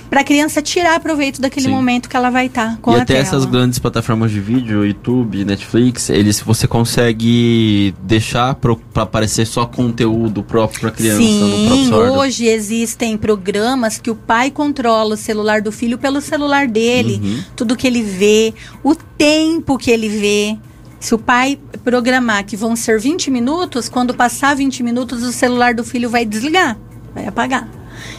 [0.10, 1.72] para a criança tirar proveito daquele Sim.
[1.72, 3.26] momento que ela vai estar com e a até tela.
[3.26, 10.42] essas grandes plataformas de vídeo, YouTube, Netflix, eles você consegue deixar para aparecer só conteúdo
[10.44, 15.98] próprio para criança Sim, hoje existem programas que o pai controla o celular do filho
[15.98, 17.44] pelo celular dele, Uhum.
[17.56, 20.58] tudo que ele vê, o tempo que ele vê.
[21.00, 25.74] Se o pai programar que vão ser 20 minutos, quando passar 20 minutos, o celular
[25.74, 26.78] do filho vai desligar,
[27.14, 27.70] vai apagar.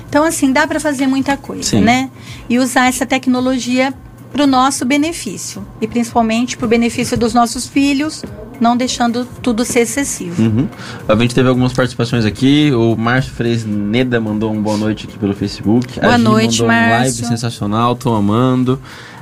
[0.09, 1.81] Então, assim, dá para fazer muita coisa, Sim.
[1.83, 2.11] né?
[2.49, 3.93] E usar essa tecnologia
[4.33, 5.67] para o nosso benefício.
[5.81, 8.23] E principalmente para o benefício dos nossos filhos,
[8.61, 10.43] não deixando tudo ser excessivo.
[10.43, 10.69] Uhum.
[11.09, 12.73] A gente teve algumas participações aqui.
[12.73, 16.01] O Márcio Fresneda mandou um boa noite aqui pelo Facebook.
[16.01, 17.27] Boa a Gi noite, mandou um live Márcio.
[17.27, 18.81] sensacional, tô amando.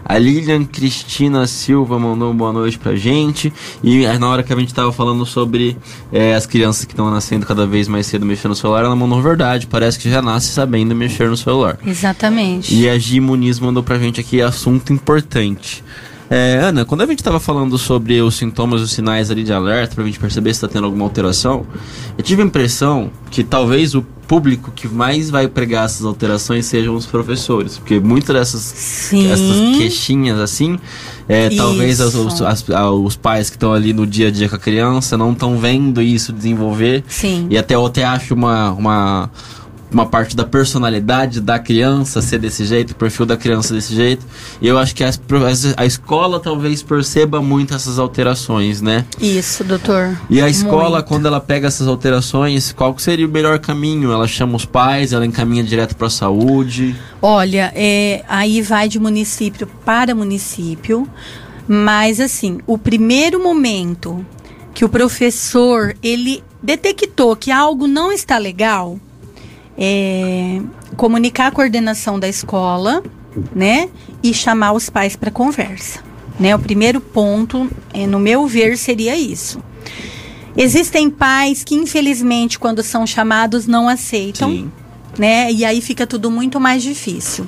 [0.09, 3.53] A Lilian Cristina Silva mandou uma boa noite pra gente.
[3.83, 5.77] E aí, na hora que a gente tava falando sobre
[6.13, 9.21] eh, as crianças que estão nascendo cada vez mais cedo mexendo no celular, ela mandou
[9.21, 9.67] verdade.
[9.67, 11.77] Parece que já nasce sabendo mexer no celular.
[11.85, 12.73] Exatamente.
[12.73, 15.83] E a Gi Muniz mandou pra gente aqui assunto importante.
[16.29, 19.53] É, Ana, quando a gente tava falando sobre os sintomas e os sinais ali de
[19.53, 21.65] alerta, pra gente perceber se tá tendo alguma alteração,
[22.19, 26.97] eu tive a impressão que talvez o público que mais vai pregar essas alterações sejam
[26.97, 29.31] os professores, porque muitas dessas Sim.
[29.31, 30.81] essas queixinhas assim,
[31.29, 32.65] é, talvez os, os, as-
[33.05, 36.03] os pais que estão ali no dia a dia com a criança não estão vendo
[36.03, 37.05] isso desenvolver.
[37.07, 37.47] Sim.
[37.51, 39.31] E até eu até acho uma, uma,
[39.91, 44.27] uma parte da personalidade da criança ser desse jeito, o perfil da criança desse jeito.
[44.61, 45.21] E eu acho que as
[45.77, 49.05] a escola talvez perceba muito essas alterações, né?
[49.21, 50.17] Isso, doutor.
[50.29, 51.09] E a escola, Muito.
[51.09, 54.13] quando ela pega essas alterações, qual seria o melhor caminho?
[54.13, 56.97] Ela chama os pais, ela encaminha direto para a saúde.
[57.21, 61.09] Olha, é, aí vai de município para município,
[61.67, 64.25] mas assim, o primeiro momento
[64.75, 68.99] que o professor ele detectou que algo não está legal,
[69.77, 70.61] é
[70.97, 73.03] comunicar a coordenação da escola,
[73.55, 73.89] né,
[74.23, 76.01] e chamar os pais para conversa,
[76.41, 76.55] né?
[76.55, 79.61] O primeiro ponto, é, no meu ver, seria isso.
[80.57, 84.73] Existem pais que, infelizmente, quando são chamados, não aceitam Sim.
[85.19, 85.53] né?
[85.53, 87.47] E aí fica tudo muito mais difícil.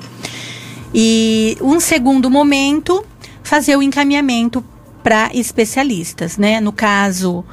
[0.94, 3.04] E um segundo momento,
[3.42, 4.62] fazer o encaminhamento
[5.02, 6.60] para especialistas, né?
[6.60, 7.44] No caso,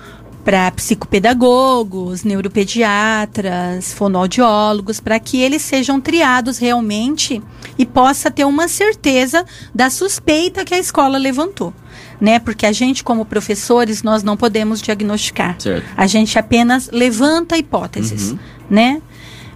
[0.45, 7.41] para psicopedagogos, neuropediatras, fonoaudiólogos, para que eles sejam triados realmente
[7.77, 11.73] e possa ter uma certeza da suspeita que a escola levantou,
[12.21, 12.37] né?
[12.37, 15.55] Porque a gente como professores, nós não podemos diagnosticar.
[15.59, 15.85] Certo.
[15.97, 18.39] A gente apenas levanta hipóteses, Uhum.
[18.69, 19.01] né?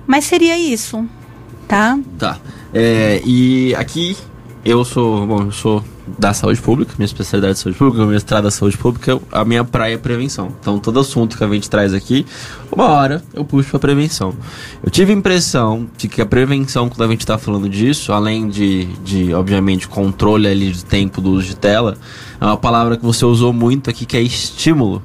[0.08, 1.08] Mas seria isso,
[1.67, 1.99] tá?
[2.17, 2.39] Tá.
[2.73, 4.17] É, e aqui
[4.65, 5.84] eu sou, bom, eu sou
[6.17, 9.63] da saúde pública, minha especialidade é saúde pública, meu mestrado é saúde pública, a minha
[9.63, 10.54] praia é prevenção.
[10.60, 12.26] Então todo assunto que a gente traz aqui,
[12.72, 14.34] uma hora eu puxo pra prevenção.
[14.84, 18.48] Eu tive a impressão de que a prevenção, quando a gente tá falando disso, além
[18.48, 21.98] de, de obviamente, controle ali de tempo do uso de tela,
[22.39, 25.04] é uma palavra que você usou muito aqui que é estímulo.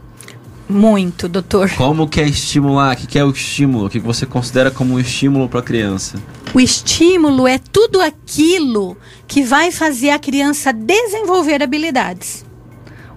[0.74, 1.70] Muito, doutor.
[1.76, 2.94] Como que é estimular?
[2.94, 3.86] O que, que é o estímulo?
[3.86, 6.20] O que, você considera como um estímulo pra criança?
[6.52, 8.96] O estímulo é tudo aquilo
[9.28, 12.44] que vai fazer a criança desenvolver habilidades.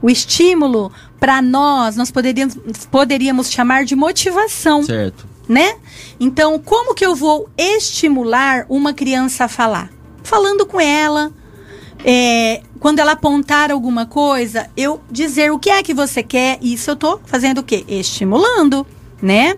[0.04, 2.56] O estímulo, para nós, nós poderíamos,
[2.92, 5.26] poderíamos chamar de motivação, Certo.
[5.50, 5.78] né?
[6.20, 9.90] Então, como que eu vou estimular uma criança a falar?
[10.22, 11.32] Falando com ela,
[12.06, 16.92] é, quando ela apontar alguma coisa, eu dizer o que é que você quer, isso
[16.92, 17.84] eu tô fazendo o quê?
[17.88, 18.86] Estimulando,
[19.22, 19.56] né?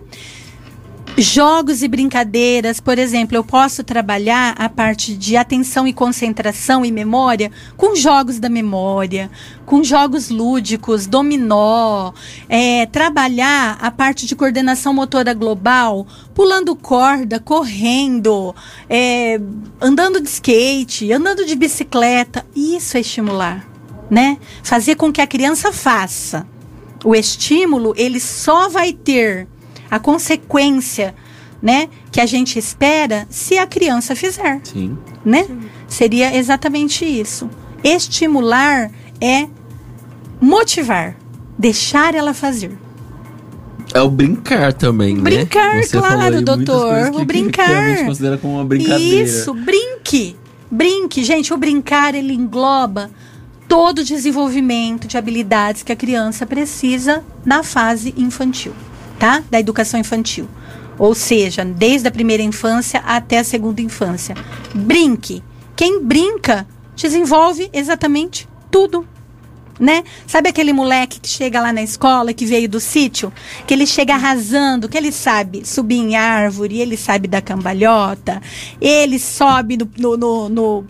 [1.18, 6.90] Jogos e brincadeiras, por exemplo, eu posso trabalhar a parte de atenção e concentração e
[6.90, 9.30] memória com jogos da memória,
[9.66, 12.12] com jogos lúdicos, dominó,
[12.48, 18.54] é, trabalhar a parte de coordenação motora global, pulando corda, correndo,
[18.88, 19.38] é,
[19.80, 22.46] andando de skate, andando de bicicleta.
[22.56, 23.68] Isso é estimular,
[24.08, 24.38] né?
[24.62, 26.46] Fazer com que a criança faça.
[27.04, 29.48] O estímulo, ele só vai ter
[29.90, 31.14] a consequência,
[31.60, 34.96] né, que a gente espera se a criança fizer, Sim.
[35.24, 35.46] né?
[35.86, 37.50] Seria exatamente isso.
[37.82, 39.46] Estimular é
[40.40, 41.16] motivar,
[41.58, 42.78] deixar ela fazer.
[43.92, 45.22] É o brincar também, né?
[45.22, 47.96] Brincar, Você claro, aí doutor, o brincar.
[47.96, 49.24] Que considera como uma brincadeira.
[49.24, 50.36] Isso, brinque.
[50.70, 53.10] Brinque, gente, o brincar ele engloba
[53.66, 58.72] todo o desenvolvimento de habilidades que a criança precisa na fase infantil,
[59.20, 59.44] tá?
[59.50, 60.48] Da educação infantil.
[60.98, 64.34] Ou seja, desde a primeira infância até a segunda infância.
[64.74, 65.42] Brinque.
[65.76, 66.66] Quem brinca
[66.96, 69.06] desenvolve exatamente tudo.
[69.78, 70.04] né?
[70.26, 73.32] Sabe aquele moleque que chega lá na escola, que veio do sítio,
[73.66, 78.42] que ele chega arrasando, que ele sabe subir em árvore, ele sabe dar cambalhota,
[78.78, 80.86] ele sobe no, no, no, no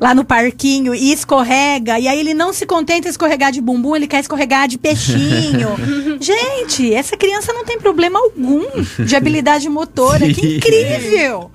[0.00, 3.94] lá no parquinho e escorrega, e aí ele não se contenta em escorregar de bumbum,
[3.94, 5.68] ele quer escorregar de peixinho.
[6.18, 8.62] Gente, essa criança não tem problema algum
[9.04, 11.50] de habilidade motora, que incrível!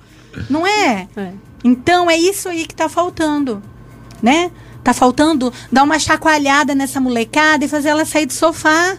[0.48, 1.08] Não é?
[1.16, 1.32] É.
[1.64, 3.60] Então é isso aí que tá faltando,
[4.22, 4.52] né?
[4.84, 8.96] Tá faltando dar uma chacoalhada nessa molecada e fazer ela sair do sofá.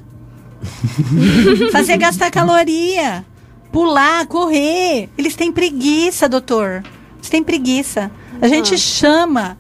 [1.72, 3.24] fazer gastar caloria,
[3.72, 5.08] pular, correr.
[5.18, 6.84] Eles têm preguiça, doutor.
[7.18, 8.12] Eles têm preguiça.
[8.42, 8.78] A gente Ah.
[8.78, 9.58] chama,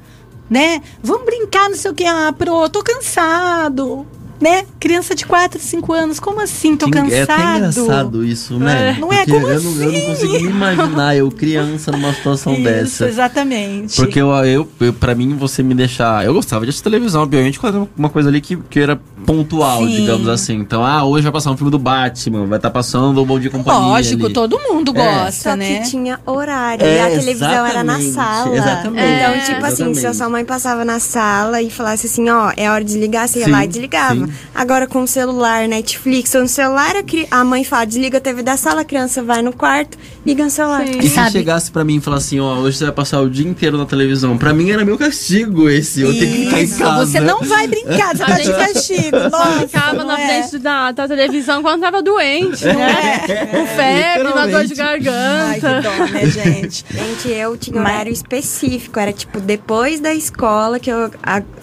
[0.49, 0.81] né?
[1.01, 2.05] Vamos brincar, não sei o que.
[2.05, 4.05] Ah, pro, tô cansado.
[4.39, 4.65] Né?
[4.79, 6.77] Criança de 4, 5 anos, como assim?
[6.77, 7.13] Tô Que- cansado.
[7.13, 8.95] É até engraçado isso, né?
[8.99, 9.25] Não é?
[9.25, 10.05] Porque Como eu, não, eu não assim?
[10.05, 13.07] consigo nem imaginar eu criança numa situação Isso, dessa.
[13.07, 13.95] exatamente.
[13.95, 16.23] Porque eu, eu, eu, pra mim, você me deixar.
[16.23, 17.59] Eu gostava de assistir televisão, obviamente,
[17.97, 19.95] uma coisa ali que, que era pontual, Sim.
[20.01, 20.53] digamos assim.
[20.55, 23.49] Então, ah, hoje vai passar um filme do Batman, vai estar passando o Bom Dia
[23.49, 23.81] e Companhia.
[23.81, 24.33] Lógico, ali.
[24.33, 25.03] todo mundo É.
[25.23, 25.79] gosta, Só né?
[25.79, 28.55] que tinha horário É, e a televisão era na exatamente, sala.
[28.55, 29.39] exatamente, Então, É.
[29.39, 30.15] tipo assim, se a exatamente.
[30.17, 33.49] sua mãe passava na sala e falasse assim, ó, é hora de desligar, você ia
[33.49, 34.26] lá e desligava.
[34.26, 34.26] sim.
[34.53, 38.21] Agora com o celular, Netflix, ou no celular, a, cri- a mãe fala, desliga a
[38.21, 40.85] TV da sala, a criança vai no quarto, liga no celular.
[40.87, 40.99] Sim.
[40.99, 41.31] E se Sabe?
[41.31, 43.85] chegasse pra mim e falasse assim, ó, hoje você vai passar o dia inteiro na
[43.85, 47.05] televisão, pra mim era meu castigo esse, eu tenho que ficar em Isso, casa.
[47.05, 49.17] Você não vai brincar, você tá de castigo.
[49.31, 50.27] Nossa, Ficava não na é?
[50.43, 53.19] frente da, da televisão quando tava doente, né?
[53.51, 55.81] Com febre, uma dor de Ai, que garganta.
[55.81, 56.85] dó, né, gente?
[56.97, 58.99] Gente, eu tinha Mas- horário específico.
[58.99, 61.09] Era tipo depois da escola que eu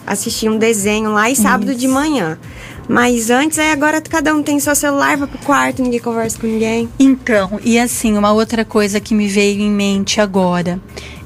[0.06, 2.38] assistia um desenho lá e sábado de manhã.
[2.88, 6.46] Mas antes, aí agora cada um tem seu celular, vai pro quarto, ninguém conversa com
[6.46, 6.88] ninguém.
[6.98, 10.80] Então, e assim, uma outra coisa que me veio em mente agora.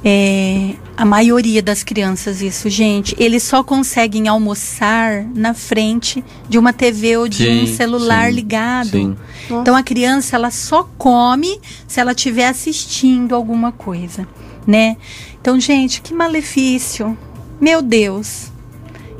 [0.04, 6.72] É, a maioria das crianças, isso, gente, eles só conseguem almoçar na frente de uma
[6.72, 8.90] TV ou de Sim, um celular sim, ligado.
[8.90, 9.16] sim.
[9.50, 14.26] Então a criança ela só come se ela estiver assistindo alguma coisa,
[14.66, 14.96] né?
[15.40, 17.16] Então, gente, que malefício.
[17.60, 18.52] Meu Deus.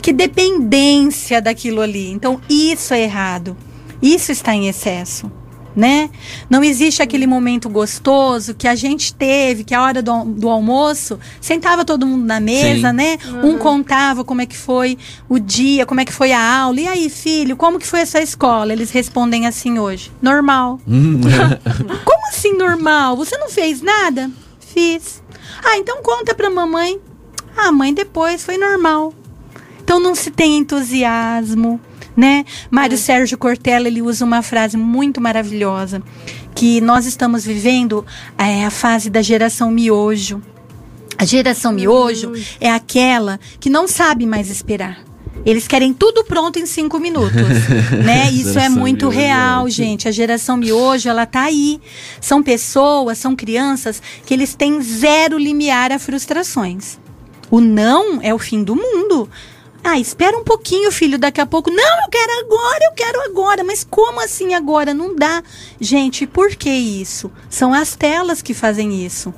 [0.03, 2.11] Que dependência daquilo ali.
[2.11, 3.57] Então, isso é errado.
[4.01, 5.31] Isso está em excesso.
[5.77, 6.11] Né?
[6.51, 11.21] Não existe aquele momento gostoso que a gente teve, que a hora do, do almoço,
[11.41, 12.97] sentava todo mundo na mesa, Sim.
[12.97, 13.19] né?
[13.45, 16.81] Um contava como é que foi o dia, como é que foi a aula.
[16.81, 18.73] E aí, filho, como que foi essa escola?
[18.73, 20.81] Eles respondem assim hoje: normal.
[22.05, 23.17] Como assim normal?
[23.17, 24.31] Você não fez nada?
[24.59, 25.23] Fiz.
[25.65, 26.99] Ah, então conta pra mamãe.
[27.57, 29.13] Ah, mãe, depois foi normal.
[29.89, 31.81] Então não se tem entusiasmo,
[32.15, 32.45] né?
[32.71, 36.03] Mário Sérgio Cortella, ele usa uma frase muito maravilhosa,
[36.55, 38.05] que nós estamos vivendo
[38.37, 40.43] é, a fase da geração miojo.
[41.17, 45.03] A geração miojo é aquela que não sabe mais esperar.
[45.47, 47.49] Eles querem tudo pronto em cinco minutos,
[48.05, 48.31] né?
[48.31, 50.07] Isso é muito é real, gente.
[50.07, 51.81] A geração miojo, ela tá aí.
[52.21, 56.99] São pessoas, são crianças que eles têm zero limiar a frustrações.
[57.51, 59.31] O não é o fim do mundo.
[59.91, 61.71] Ah, espera um pouquinho, filho, daqui a pouco.
[61.71, 63.65] Não, eu quero agora, eu quero agora.
[63.65, 64.93] Mas como assim agora?
[64.93, 65.43] Não dá.
[65.81, 67.33] Gente, por que isso?
[67.49, 69.33] São as telas que fazem isso.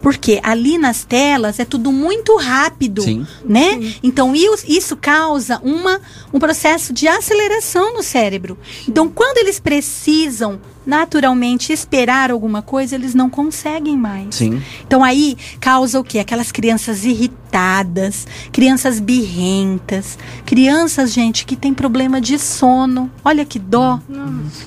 [0.00, 3.26] Porque ali nas telas é tudo muito rápido, Sim.
[3.44, 3.78] né?
[4.02, 6.00] Então isso, isso causa uma,
[6.32, 8.56] um processo de aceleração no cérebro.
[8.88, 14.36] Então quando eles precisam naturalmente esperar alguma coisa, eles não conseguem mais.
[14.36, 14.62] Sim.
[14.86, 16.18] Então aí causa o quê?
[16.18, 23.10] Aquelas crianças irritadas, crianças birrentas, crianças, gente, que tem problema de sono.
[23.24, 24.00] Olha que dó.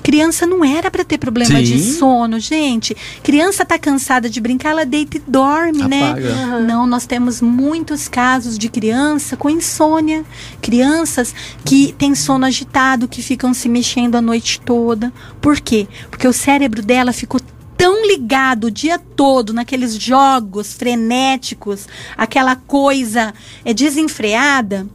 [0.02, 1.92] Criança não era para ter problema de Sim.
[1.98, 2.96] sono, gente.
[3.22, 6.34] Criança tá cansada de brincar, ela deita e dorme, Apaga.
[6.34, 6.64] né?
[6.66, 10.24] Não, nós temos muitos casos de criança com insônia,
[10.60, 11.34] crianças
[11.64, 15.12] que têm sono agitado, que ficam se mexendo a noite toda.
[15.40, 15.88] Por quê?
[16.14, 17.40] Porque o cérebro dela ficou
[17.76, 23.34] tão ligado o dia todo naqueles jogos frenéticos, aquela coisa
[23.64, 24.86] é desenfreada,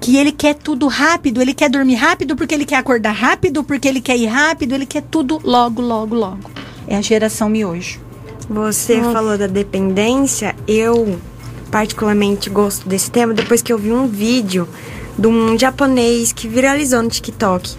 [0.00, 3.86] que ele quer tudo rápido, ele quer dormir rápido porque ele quer acordar rápido, porque
[3.86, 6.50] ele quer ir rápido, ele quer tudo logo, logo, logo.
[6.88, 8.00] É a geração miojo.
[8.48, 11.20] Você falou da dependência, eu
[11.70, 13.34] particularmente gosto desse tema.
[13.34, 14.66] Depois que eu vi um vídeo
[15.18, 17.74] de um japonês que viralizou no TikTok.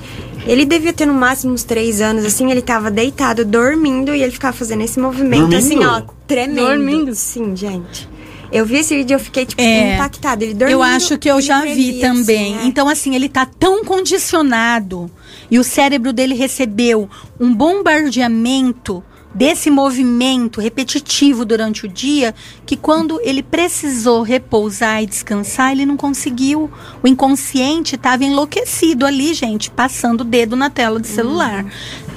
[0.46, 4.32] Ele devia ter no máximo uns três anos, assim, ele tava deitado, dormindo, e ele
[4.32, 5.56] ficava fazendo esse movimento, Dormindo?
[5.58, 6.66] assim, ó, tremendo.
[6.68, 7.16] Dormindo?
[7.16, 8.08] Sim, gente.
[8.50, 9.96] Eu vi esse vídeo e eu fiquei, tipo, É.
[9.96, 10.42] impactada.
[10.42, 10.74] Ele dormindo.
[10.74, 12.56] Eu acho que eu já vi tremia, também.
[12.56, 12.68] assim, é.
[12.68, 15.12] Então, assim, ele tá tão condicionado
[15.52, 19.04] e o cérebro dele recebeu um bombardeamento
[19.38, 22.34] desse movimento repetitivo durante o dia,
[22.66, 26.72] que quando ele precisou repousar e descansar, ele não conseguiu.
[27.04, 31.64] O inconsciente estava enlouquecido ali, gente, passando o dedo na tela do celular.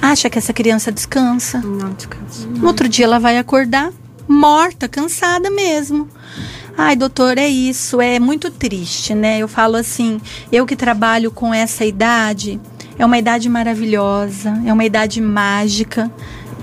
[0.01, 1.59] Acha que essa criança descansa?
[1.59, 2.47] Não descanso.
[2.47, 3.93] No outro dia ela vai acordar
[4.27, 6.09] morta, cansada mesmo.
[6.75, 9.37] Ai, doutor, é isso, é muito triste, né?
[9.37, 10.19] Eu falo assim,
[10.51, 12.59] eu que trabalho com essa idade,
[12.97, 16.09] é uma idade maravilhosa, é uma idade mágica,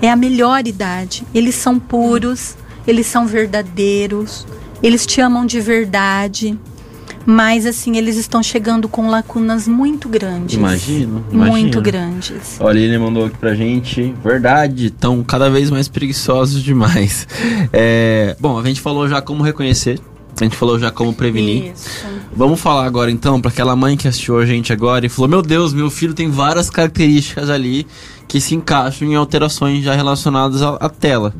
[0.01, 1.23] é a melhor idade.
[1.33, 2.55] Eles são puros,
[2.87, 4.45] eles são verdadeiros,
[4.81, 6.57] eles te amam de verdade.
[7.25, 10.55] Mas assim, eles estão chegando com lacunas muito grandes.
[10.55, 11.51] Imagino, imagino.
[11.51, 12.57] Muito grandes.
[12.59, 14.15] Olha, ele mandou aqui pra gente.
[14.23, 17.27] Verdade, estão cada vez mais preguiçosos demais.
[17.71, 19.99] É, bom, a gente falou já como reconhecer.
[20.39, 21.71] A gente falou já como prevenir.
[21.73, 22.05] Isso.
[22.35, 25.41] Vamos falar agora então para aquela mãe que assistiu a gente agora e falou: Meu
[25.41, 27.85] Deus, meu filho tem várias características ali
[28.29, 31.33] que se encaixam em alterações já relacionadas à, à tela.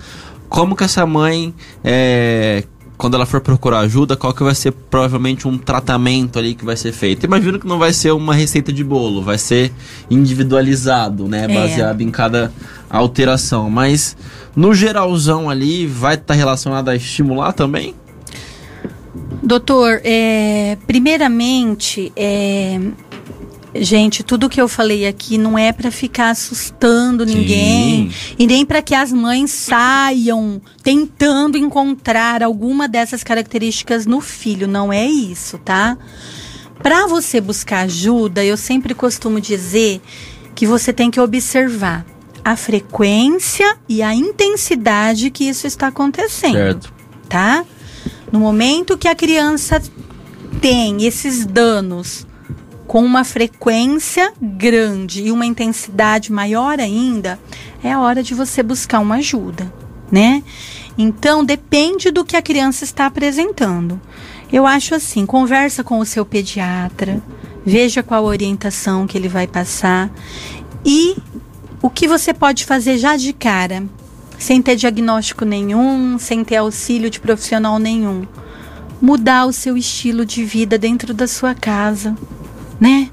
[0.50, 2.64] Como que essa mãe, é,
[2.98, 6.76] quando ela for procurar ajuda, qual que vai ser provavelmente um tratamento ali que vai
[6.76, 7.24] ser feito?
[7.24, 9.72] Imagino que não vai ser uma receita de bolo, vai ser
[10.10, 11.46] individualizado, né?
[11.46, 11.54] É.
[11.54, 12.52] Baseado em cada
[12.90, 13.70] alteração.
[13.70, 14.18] Mas
[14.56, 17.94] no geralzão ali, vai estar relacionado a estimular também?
[19.44, 22.80] Doutor, é, primeiramente, é,
[23.76, 27.36] gente, tudo que eu falei aqui não é para ficar assustando Sim.
[27.36, 34.68] ninguém e nem para que as mães saiam tentando encontrar alguma dessas características no filho.
[34.68, 35.98] Não é isso, tá?
[36.82, 40.02] Para você buscar ajuda, eu sempre costumo dizer
[40.56, 42.06] que você tem que observar
[42.44, 46.94] a frequência e a intensidade que isso está acontecendo Certo.
[47.28, 47.66] tá?
[48.32, 49.82] No momento que a criança
[50.62, 52.26] tem esses danos
[52.90, 57.40] com uma frequência grande e uma intensidade maior ainda,
[57.84, 59.72] é a hora de você buscar uma ajuda,
[60.12, 60.42] né?
[60.98, 64.02] Então depende do que a criança está apresentando.
[64.52, 67.22] Eu acho assim, conversa com o seu pediatra,
[67.64, 70.10] veja qual orientação que ele vai passar
[70.84, 71.16] e
[71.84, 73.84] o que você pode fazer já de cara,
[74.40, 78.26] sem ter diagnóstico nenhum, sem ter auxílio de profissional nenhum.
[79.00, 82.18] Mudar o seu estilo de vida dentro da sua casa,
[82.80, 83.10] né?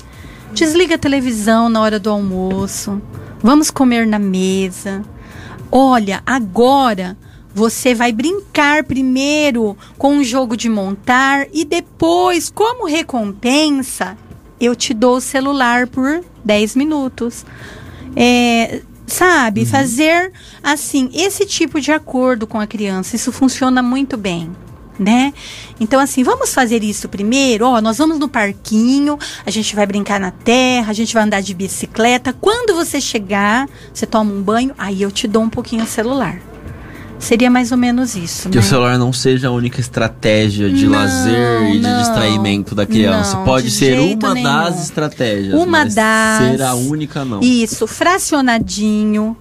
[0.52, 3.00] Desliga a televisão na hora do almoço.
[3.42, 5.02] Vamos comer na mesa.
[5.70, 7.16] Olha, agora
[7.54, 14.16] você vai brincar primeiro com um jogo de montar e depois, como recompensa,
[14.60, 17.44] eu te dou o celular por 10 minutos.
[18.14, 24.50] É, sabe, fazer assim, esse tipo de acordo com a criança, isso funciona muito bem.
[24.98, 25.34] Né?
[25.78, 27.66] Então, assim, vamos fazer isso primeiro.
[27.66, 31.42] Ó, nós vamos no parquinho, a gente vai brincar na terra, a gente vai andar
[31.42, 32.32] de bicicleta.
[32.32, 36.40] Quando você chegar, você toma um banho, aí eu te dou um pouquinho o celular.
[37.18, 38.48] Seria mais ou menos isso.
[38.50, 38.62] Que né?
[38.62, 41.98] o celular não seja a única estratégia de Não, lazer e de não.
[41.98, 43.36] distraimento da criança.
[43.38, 44.42] Não, Pode de ser uma nenhum.
[44.48, 45.54] das estratégias.
[45.54, 45.94] Uma das.
[45.94, 47.40] Ser a única, não.
[47.40, 49.36] Isso, fracionadinho,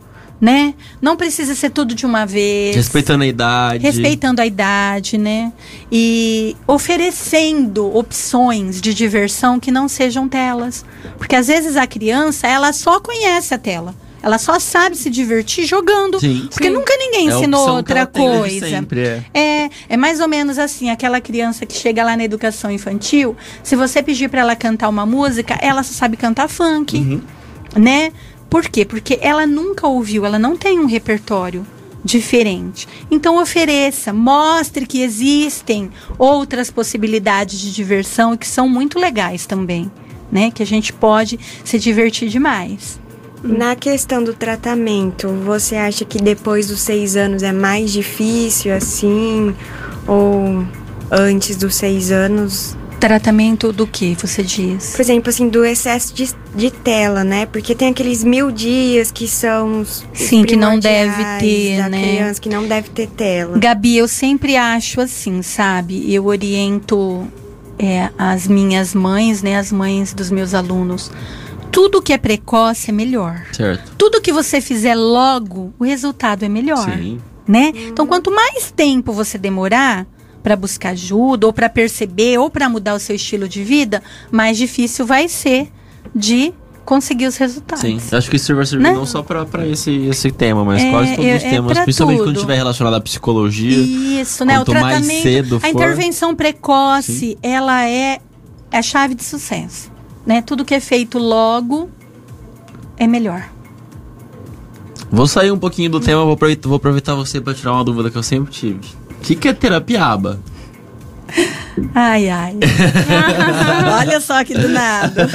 [0.45, 0.75] né?
[1.01, 2.75] Não precisa ser tudo de uma vez.
[2.75, 3.83] Respeitando a idade.
[3.83, 5.51] Respeitando a idade, né?
[5.91, 10.85] E oferecendo opções de diversão que não sejam telas.
[11.17, 13.95] Porque às vezes a criança, ela só conhece a tela.
[14.21, 16.19] Ela só sabe se divertir jogando.
[16.19, 16.47] Sim.
[16.51, 16.73] Porque Sim.
[16.73, 18.69] nunca ninguém É ensinou que outra coisa.
[18.69, 19.23] sempre, é.
[19.33, 23.75] É, é mais ou menos assim, aquela criança que chega lá na educação infantil, se
[23.75, 27.21] você pedir para ela cantar uma música, ela só sabe cantar funk, Uhum.
[27.75, 28.11] né?
[28.55, 28.85] Por quê?
[28.85, 31.67] Porque ela nunca ouviu, ela não tem um repertório
[32.01, 32.87] diferente.
[33.11, 39.91] Então ofereça, mostre que existem outras possibilidades de diversão que são muito legais também,
[40.31, 40.51] né?
[40.51, 42.97] Que a gente pode se divertir demais.
[43.43, 49.53] Na questão do tratamento, você acha que depois dos seis anos é mais difícil assim?
[50.07, 50.65] Ou
[51.11, 52.77] antes dos seis anos?
[53.05, 54.95] Tratamento do que você diz?
[54.95, 57.45] Por exemplo, assim, do excesso de, de tela, né?
[57.45, 62.01] Porque tem aqueles mil dias que são os, Sim, que não deve ter, da né?
[62.01, 63.59] criança, que não deve ter tela.
[63.59, 66.11] Gabi, eu sempre acho assim, sabe?
[66.11, 67.27] Eu oriento
[67.77, 69.55] é, as minhas mães, né?
[69.55, 71.11] As mães dos meus alunos.
[71.71, 73.45] Tudo que é precoce é melhor.
[73.51, 73.91] Certo.
[73.99, 77.19] Tudo que você fizer logo, o resultado é melhor, Sim.
[77.47, 77.71] né?
[77.75, 80.07] Então, quanto mais tempo você demorar
[80.45, 84.55] para buscar ajuda, ou para perceber, ou para mudar o seu estilo de vida, mais
[84.59, 85.69] difícil vai ser
[86.13, 86.53] de
[86.85, 87.81] conseguir os resultados.
[87.81, 87.99] Sim.
[88.11, 88.93] Acho que isso vai servir Né?
[88.93, 91.73] não só pra esse, esse tema, mas É, quase todos é- os é temas.
[91.73, 92.35] pra principalmente quando tudo.
[92.35, 93.75] estiver relacionado à psicologia.
[94.21, 94.53] Isso, né?
[94.53, 98.19] O Quanto mais tratamento, cedo a for- intervenção precoce, ela é
[98.71, 99.91] a chave de sucesso,
[100.27, 100.43] né?
[100.43, 101.89] Tudo que é feito logo
[102.97, 103.49] é melhor.
[105.11, 108.11] Vou sair um pouquinho do tema, vou aproveitar, vou aproveitar você para tirar uma dúvida
[108.11, 108.81] que eu sempre tive.
[109.25, 110.39] O que, que é terapia aba?
[111.95, 112.53] Ai, ai.
[113.99, 115.27] Olha só que do nada.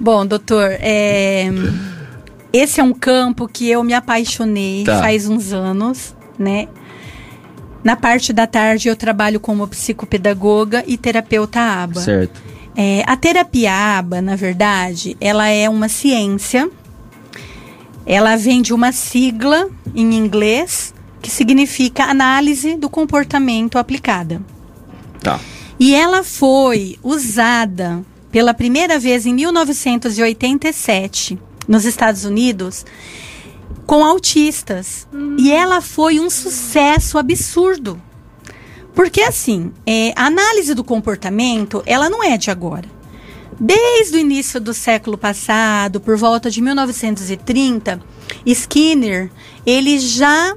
[0.00, 1.46] Bom, doutor, é,
[2.52, 4.98] esse é um campo que eu me apaixonei Tá.
[4.98, 6.66] faz uns anos, né?
[7.84, 12.00] Na parte da tarde eu trabalho como psicopedagoga e terapeuta aba.
[12.00, 12.42] Certo.
[12.76, 16.68] É, a terapia aba, na verdade, ela é uma ciência.
[18.04, 24.40] Ela vem de uma sigla em inglês que significa análise do comportamento aplicada.
[25.20, 25.40] Tá.
[25.78, 32.84] E ela foi usada pela primeira vez em 1987 nos Estados Unidos
[33.86, 35.06] com autistas.
[35.38, 38.00] E ela foi um sucesso absurdo.
[38.94, 42.88] Porque assim, é, a análise do comportamento, ela não é de agora.
[43.60, 48.00] Desde o início do século passado, por volta de 1930,
[48.44, 49.30] Skinner,
[49.64, 50.56] ele já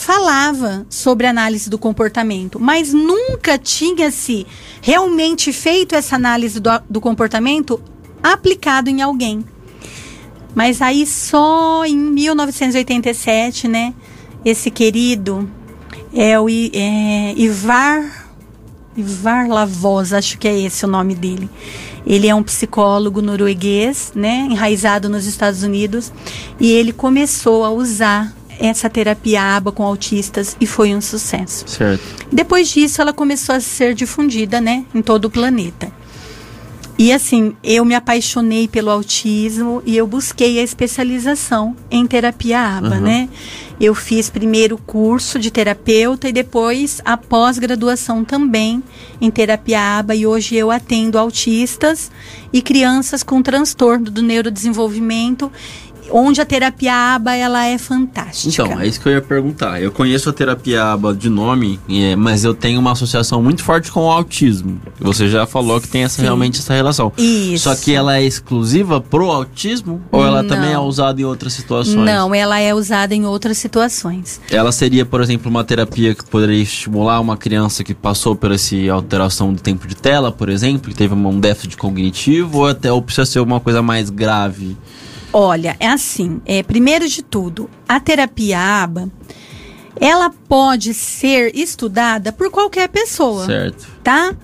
[0.00, 4.46] falava sobre análise do comportamento, mas nunca tinha se
[4.80, 7.78] realmente feito essa análise do, do comportamento
[8.22, 9.44] aplicado em alguém.
[10.54, 13.94] Mas aí só em 1987, né,
[14.42, 15.48] esse querido
[16.14, 18.30] é o é, Ivar
[18.96, 21.48] Ivar Lavoz, acho que é esse o nome dele.
[22.06, 26.10] Ele é um psicólogo norueguês, né, enraizado nos Estados Unidos,
[26.58, 31.64] e ele começou a usar essa terapia aba com autistas e foi um sucesso.
[31.66, 32.02] Certo.
[32.30, 35.90] Depois disso, ela começou a ser difundida, né, em todo o planeta.
[36.98, 42.96] E assim, eu me apaixonei pelo autismo e eu busquei a especialização em terapia aba,
[42.96, 43.00] Uhum.
[43.00, 43.28] né?
[43.80, 48.82] Eu fiz primeiro curso de terapeuta e depois a pós-graduação também
[49.18, 52.10] em terapia aba e hoje eu atendo autistas
[52.52, 55.50] e crianças com transtorno do neurodesenvolvimento,
[56.10, 58.62] onde a terapia aba ela é fantástica.
[58.62, 59.80] Então, é isso que eu ia perguntar.
[59.80, 63.90] Eu conheço a terapia aba de nome, é, mas eu tenho uma associação muito forte
[63.90, 64.80] com o autismo.
[65.00, 66.22] Você já falou que tem essa, Sim.
[66.22, 67.12] realmente essa relação.
[67.16, 67.64] Isso.
[67.64, 70.86] Só que ela é exclusiva pro autismo ou ela também é Não.
[70.86, 72.04] usada em outras situações?
[72.04, 74.40] Não, ela é usada em outras situações.
[74.50, 78.76] Ela seria, por exemplo, uma terapia que poderia estimular uma criança que passou por essa
[78.92, 83.02] alteração do tempo de tela, por exemplo, que teve um déficit cognitivo, ou até ou
[83.02, 84.76] precisa ser uma coisa mais grave?
[85.32, 89.08] Olha, é assim, é, primeiro de tudo, a terapia aba,
[90.00, 93.86] ela pode ser estudada por qualquer pessoa, Certo.
[94.02, 94.34] tá?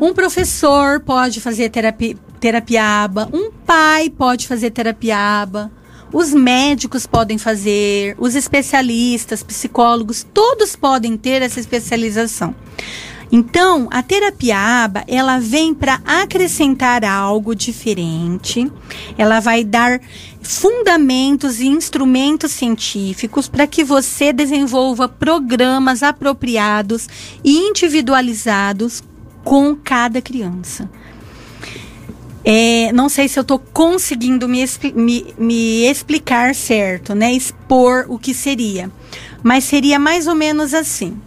[0.00, 5.70] Um professor pode fazer terapia, terapia aba, um pai pode fazer terapia aba,
[6.12, 12.54] os médicos podem fazer, os especialistas, psicólogos, todos podem ter essa especialização.
[13.30, 18.70] Então, a terapia aba, ela vem para acrescentar algo diferente.
[19.18, 20.00] Ela vai dar
[20.46, 27.08] fundamentos e instrumentos científicos para que você desenvolva programas apropriados
[27.44, 29.02] e individualizados
[29.44, 30.88] com cada criança.
[32.44, 37.32] É, não sei se eu estou conseguindo me, me- me explicar certo, né?
[37.32, 38.90] Expor o que seria.
[39.42, 41.20] Mas seria mais ou menos assim.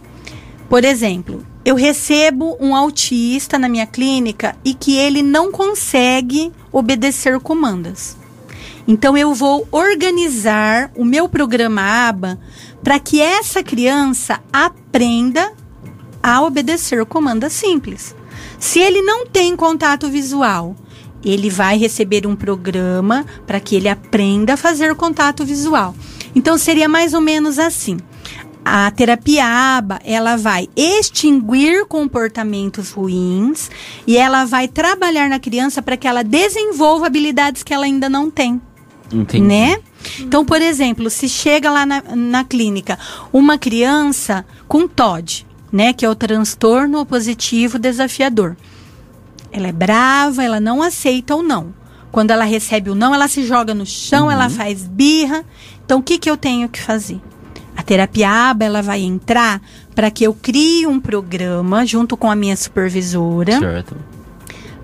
[0.68, 7.38] Por exemplo, eu recebo um autista na minha clínica e que ele não consegue obedecer
[7.40, 8.16] comandas.
[8.90, 12.40] Então eu vou organizar o meu programa ABA
[12.82, 15.52] para que essa criança aprenda
[16.20, 18.16] a obedecer comandas simples.
[18.58, 20.74] Se ele não tem contato visual,
[21.24, 25.94] ele vai receber um programa para que ele aprenda a fazer contato visual.
[26.34, 27.96] Então seria mais ou menos assim.
[28.64, 33.70] A terapia ABA, ela vai extinguir comportamentos ruins
[34.04, 38.28] e ela vai trabalhar na criança para que ela desenvolva habilidades que ela ainda não
[38.28, 38.60] tem
[39.12, 39.46] Entendi.
[39.46, 39.78] né?
[40.18, 42.98] Então, por exemplo, se chega lá na, na clínica
[43.32, 48.56] uma criança com TOD, né, que é o transtorno opositivo desafiador.
[49.52, 51.74] Ela é brava, ela não aceita o não.
[52.10, 55.44] Quando ela recebe o não, ela se joga no chão, ela faz birra.
[55.84, 57.20] Então, o que, que eu tenho que fazer?
[57.76, 59.60] A terapia ABA, ela vai entrar
[59.94, 63.96] para que eu crie um programa junto com a minha supervisora Certo.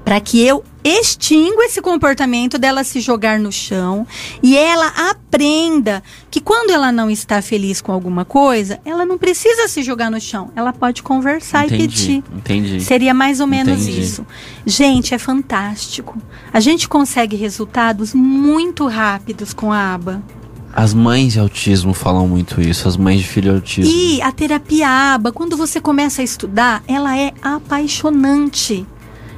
[0.07, 4.07] Para que eu extinga esse comportamento dela se jogar no chão
[4.41, 6.01] e ela aprenda
[6.31, 10.21] que quando ela não está feliz com alguma coisa, ela não precisa se jogar no
[10.21, 11.83] chão, ela pode conversar e Entendi.
[11.83, 12.25] pedir.
[12.33, 12.81] Entendi.
[12.83, 14.01] Seria mais ou menos Entendi.
[14.01, 14.25] isso.
[14.65, 16.17] Gente, é fantástico.
[16.53, 20.23] A gente consegue resultados muito rápidos com a aba.
[20.73, 23.93] As mães de autismo falam muito isso, as mães de filho autismo.
[23.93, 28.87] E a terapia aba, quando você começa a estudar, ela é apaixonante.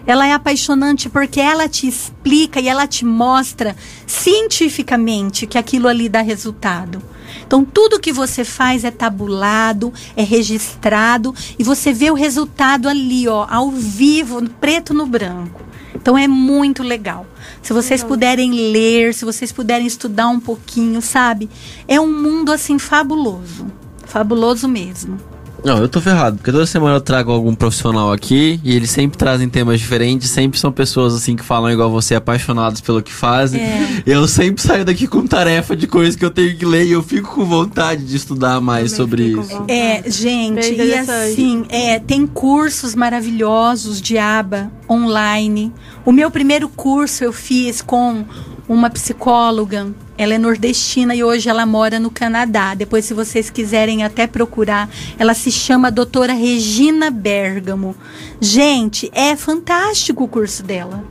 [0.09, 6.09] Ela é apaixonante porque ela te explica e ela te mostra cientificamente que aquilo ali
[6.09, 7.03] dá resultado.
[7.47, 13.29] Então, tudo que você faz é tabulado, é registrado e você vê o resultado ali,
[13.29, 15.61] ó, ao vivo, preto no branco.
[15.95, 17.27] Então, é muito legal.
[17.61, 21.51] Se vocês puderem ler, se vocês puderem estudar um pouquinho, sabe?
[21.87, 23.67] É um mundo assim fabuloso.
[24.07, 25.19] Fabuloso mesmo.
[25.65, 29.19] Não, eu tô ferrado, porque toda semana eu trago algum profissional aqui e eles sempre
[29.19, 33.61] trazem temas diferentes, sempre são pessoas assim que falam igual você, apaixonados pelo que fazem.
[33.61, 34.03] É.
[34.07, 37.03] Eu sempre saio daqui com tarefa de coisas que eu tenho que ler e eu
[37.03, 39.65] fico com vontade de estudar mais sobre isso.
[39.69, 45.73] É, gente, Bem e assim, é, tem cursos maravilhosos de aba online.
[46.05, 48.25] O meu primeiro curso eu fiz com
[48.69, 49.89] uma psicóloga.
[50.19, 52.75] Ela é nordestina e hoje ela mora no Canadá.
[52.75, 57.95] Depois, se vocês quiserem até procurar, ela se chama Doutora Regina Bergamo.
[58.41, 61.05] Gente, é fantástico o curso dela.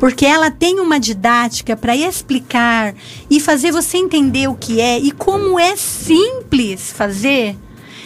[0.00, 2.96] Porque ela tem uma didática para explicar
[3.30, 7.56] e fazer você entender o que é e como é simples fazer.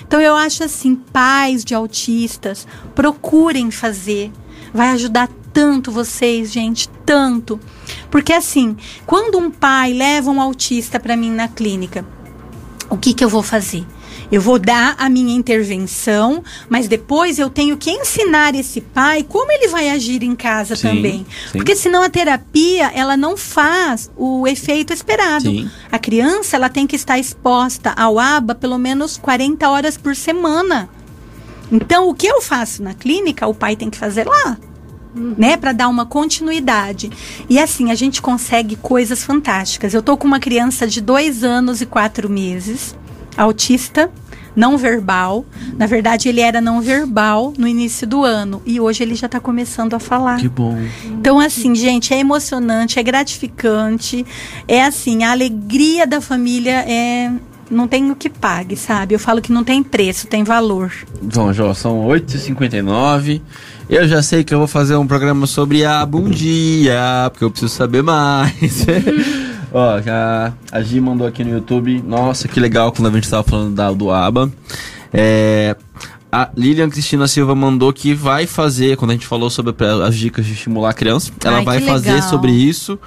[0.07, 4.31] Então eu acho assim, pais de autistas, procurem fazer.
[4.75, 7.61] Vai ajudar tanto vocês, gente, tanto.
[8.11, 8.77] Porque assim,
[9.07, 12.05] quando um pai leva um autista para mim na clínica,
[12.89, 13.85] o que que eu vou fazer?
[14.31, 19.53] Eu vou dar a minha intervenção, mas depois eu tenho que ensinar esse pai como
[19.53, 21.27] ele vai agir em casa Sim, também.
[21.51, 21.59] sim.
[21.59, 25.51] Porque senão a terapia, ela não faz o efeito esperado.
[25.51, 25.71] Sim.
[25.91, 30.89] A criança, ela tem que estar exposta ao ABA pelo menos 40 horas por semana.
[31.71, 34.57] Então, o que eu faço na clínica, o pai tem que fazer lá.
[35.15, 37.11] Né, para dar uma continuidade.
[37.49, 39.93] E assim, a gente consegue coisas fantásticas.
[39.93, 42.97] Eu tô com uma criança de dois anos e quatro meses,
[43.37, 44.11] autista,
[44.55, 45.45] não verbal.
[45.77, 48.63] Na verdade, ele era não verbal no início do ano.
[48.65, 50.39] E hoje ele já tá começando a falar.
[50.39, 50.79] Que bom.
[51.05, 54.25] Então, assim, gente, é emocionante, é gratificante.
[54.69, 57.33] É assim, a alegria da família é.
[57.71, 59.15] Não tem o que pague, sabe?
[59.15, 60.93] Eu falo que não tem preço, tem valor.
[61.23, 63.41] Bom, Jó, são 8h59.
[63.93, 67.75] Eu já sei que eu vou fazer um programa sobre a bundia, porque eu preciso
[67.75, 68.87] saber mais.
[69.71, 72.03] Ó, já a Gi mandou aqui no YouTube.
[72.03, 74.51] Nossa, que legal quando a gente estava falando da, do ABA.
[75.13, 75.77] É,
[76.33, 80.47] a Lilian Cristina Silva mandou que vai fazer, quando a gente falou sobre as dicas
[80.47, 82.31] de estimular a criança, ela Ai, vai fazer legal.
[82.31, 82.99] sobre isso.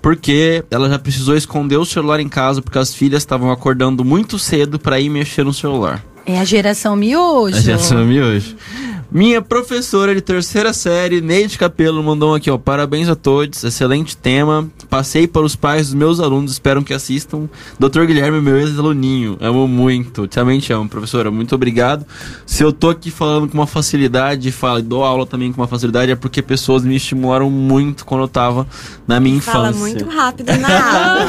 [0.00, 4.38] Porque ela já precisou esconder o celular em casa porque as filhas estavam acordando muito
[4.38, 6.00] cedo para ir mexer no celular.
[6.24, 7.56] É a geração miojo.
[7.56, 8.54] A geração hoje.
[9.10, 12.58] Minha professora de terceira série, Neide Capelo, mandou aqui, ó.
[12.58, 14.68] Parabéns a todos, excelente tema.
[14.90, 17.48] Passei para os pais dos meus alunos, espero que assistam.
[17.78, 18.04] Dr.
[18.04, 20.28] Guilherme, meu ex-aluninho, amo muito.
[20.28, 22.04] Também te amo, professora, muito obrigado.
[22.44, 25.68] Se eu tô aqui falando com uma facilidade, falo, e dou aula também com uma
[25.68, 28.66] facilidade, é porque pessoas me estimularam muito quando eu tava
[29.06, 29.80] na minha Fala infância.
[30.04, 31.26] muito rápido na aula.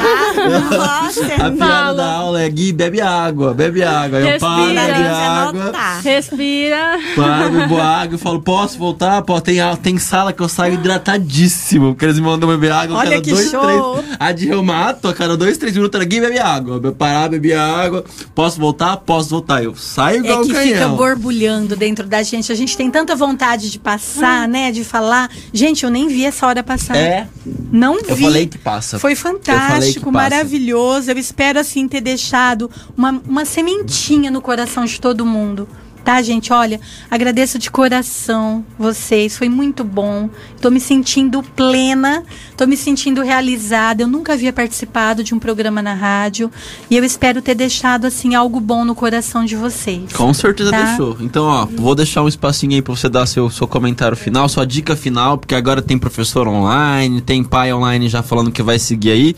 [0.78, 1.94] Nossa, A piada Fala.
[1.94, 4.20] da aula é Gui, bebe água, bebe água.
[4.20, 4.82] Eu paro, Respira.
[4.86, 6.02] bebe Parabéns, água.
[6.04, 7.00] Respira.
[7.16, 9.22] Paro, bebo água e falo, posso voltar?
[9.22, 13.00] Pô, tem, tem sala que eu saio hidratadíssimo, porque eles me mandam beber água a
[13.00, 13.96] Olha cada que dois, show.
[13.98, 14.16] três.
[14.20, 16.80] A de reumato, a cada dois, três minutos, ninguém bebe água.
[16.84, 18.04] Eu parar, beber água.
[18.36, 18.98] Posso voltar?
[18.98, 19.64] Posso voltar.
[19.64, 20.96] Eu saio igual É que um fica canhão.
[20.96, 22.52] borbulhando dentro da gente.
[22.52, 24.72] A gente tem tanta vontade de passar, né?
[24.72, 25.30] De falar.
[25.54, 26.96] Gente, eu nem vi essa hora passar.
[26.96, 27.28] É,
[27.72, 28.10] Não vi.
[28.10, 29.00] eu falei que passa.
[29.00, 30.30] Foi Eu fantástico, passa.
[30.30, 31.12] maravilhoso.
[31.12, 35.68] Eu espero, assim, ter deixado uma, uma sementinha no coração de todo mundo.
[36.04, 36.52] Tá, gente?
[36.52, 36.80] Olha,
[37.12, 39.38] agradeço de coração vocês.
[39.38, 40.30] Foi muito bom.
[40.62, 42.24] Tô me sentindo plena,
[42.58, 44.04] tô me sentindo realizada.
[44.04, 46.52] Eu nunca havia participado de um programa na rádio.
[46.90, 50.12] E eu espero ter deixado, assim, algo bom no coração de vocês.
[50.14, 50.84] Com certeza Tá.
[50.84, 51.18] deixou.
[51.20, 54.66] Então, ó, vou deixar um espacinho aí pra você dar seu, seu comentário final, sua
[54.66, 59.12] dica final, porque agora tem professor online, tem pai online já falando que vai seguir
[59.12, 59.36] aí.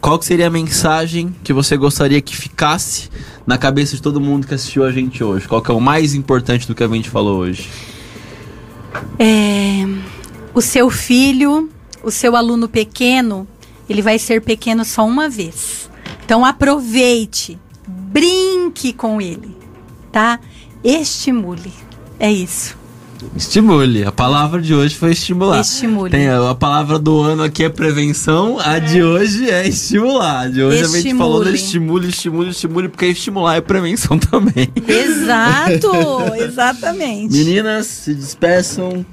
[0.00, 3.10] Qual seria a mensagem que você gostaria que ficasse
[3.44, 5.48] na cabeça de todo mundo que assistiu a gente hoje?
[5.48, 7.68] Qual que é o mais importante do que a gente falou hoje?
[9.18, 9.84] É,
[10.54, 11.68] o seu filho,
[12.02, 13.46] o seu aluno pequeno,
[13.88, 15.90] ele vai ser pequeno só uma vez.
[16.24, 19.56] Então aproveite, brinque com ele,
[20.12, 20.38] tá?
[20.84, 21.72] Estimule.
[22.20, 22.77] É isso.
[23.36, 24.04] Estimule.
[24.04, 25.60] A palavra de hoje foi estimular.
[25.60, 26.10] Estimule.
[26.10, 30.40] Tem a, a palavra do ano aqui é prevenção, a de hoje é estimular.
[30.40, 32.06] A de hoje a gente falou do Estimule.
[32.06, 34.72] estimule, estimule, estimule, porque estimular é prevenção também.
[34.86, 35.90] Exato,
[36.38, 37.32] exatamente.
[37.32, 39.04] Meninas, se despeçam.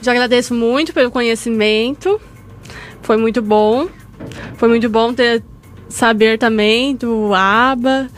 [0.00, 2.20] Já agradeço muito pelo conhecimento.
[3.02, 3.88] Foi muito bom.
[4.56, 5.42] Foi muito bom ter
[5.88, 8.08] saber também do ABA,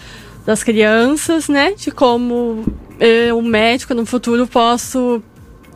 [0.47, 1.73] das crianças, né?
[1.73, 2.65] De como
[3.01, 5.23] eu, médico, no futuro posso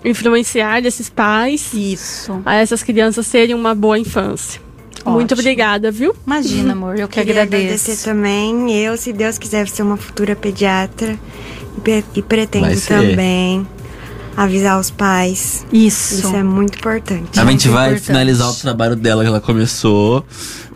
[0.05, 2.41] influenciar esses pais Isso.
[2.47, 4.61] a essas crianças terem uma boa infância.
[5.05, 5.41] Muito Ótimo.
[5.41, 6.15] obrigada, viu?
[6.27, 7.65] Imagina, amor, eu que Queria agradeço.
[7.91, 8.73] agradecer também.
[8.77, 11.19] Eu, se Deus quiser, ser uma futura pediatra.
[11.77, 13.67] E, pre- pretendo também
[14.37, 15.65] avisar os pais.
[15.73, 16.15] Isso.
[16.27, 17.39] Isso é muito importante.
[17.41, 18.07] A gente vai importante.
[18.07, 20.25] finalizar o trabalho dela que ela começou.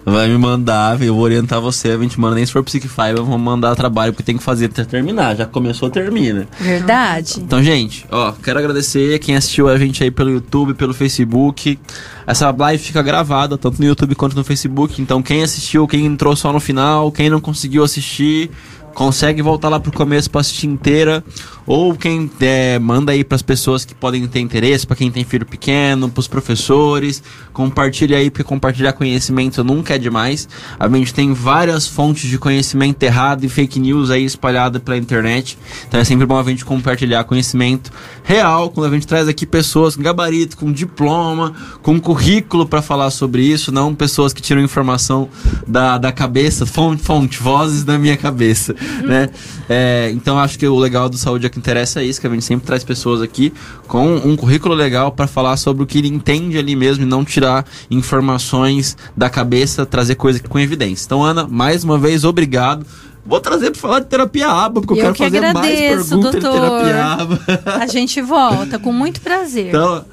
[0.05, 1.91] Vai me mandar, eu vou orientar você.
[1.91, 4.85] A gente manda nem se for Five, vamos mandar trabalho porque tem que fazer até
[4.85, 5.37] terminar.
[5.37, 6.49] Já começou, termina.
[6.59, 7.35] Verdade.
[7.39, 11.79] Então, gente, ó, quero agradecer quem assistiu a gente aí pelo YouTube, pelo Facebook.
[12.27, 15.01] Essa live fica gravada, tanto no YouTube quanto no Facebook.
[15.01, 18.51] Então, quem assistiu, quem entrou só no final, quem não conseguiu assistir,
[18.95, 21.25] consegue voltar lá pro começo pra assistir inteira.
[21.65, 25.47] Ou quem é, manda aí pras pessoas que podem ter interesse, pra quem tem filho
[25.47, 27.23] pequeno, pros professores.
[27.53, 30.49] Compartilha aí, porque compartilhar conhecimento nunca é demais.
[30.79, 35.57] A gente tem várias fontes de conhecimento errado e fake news aí espalhada pela internet.
[35.87, 37.93] Então é sempre bom a gente compartilhar conhecimento
[38.25, 43.11] real, quando a gente traz aqui pessoas com gabarito, com diploma, com currículo para falar
[43.11, 45.29] sobre isso, não pessoas que tiram informação
[45.67, 49.31] da, da cabeça, fonte, fonte, vozes da minha cabeça, né?
[49.69, 52.31] É, então acho que o legal do Saúde é que interessa é isso, que a
[52.31, 53.53] gente sempre traz pessoas aqui
[53.87, 57.25] com um currículo legal para falar sobre o que ele entende ali mesmo e não
[57.25, 61.05] tirar informações da cabeça, trazer coisa com evidência.
[61.07, 62.87] Então, Ana, mais uma vez, obrigado.
[63.25, 66.09] Vou trazer para falar de terapia aba, porque eu, Eu quero que fazer mais agradeço,
[66.09, 66.61] perguntas de doutor.
[66.61, 67.41] terapia aba.
[67.81, 69.69] A gente volta com muito prazer.
[69.69, 70.05] Então,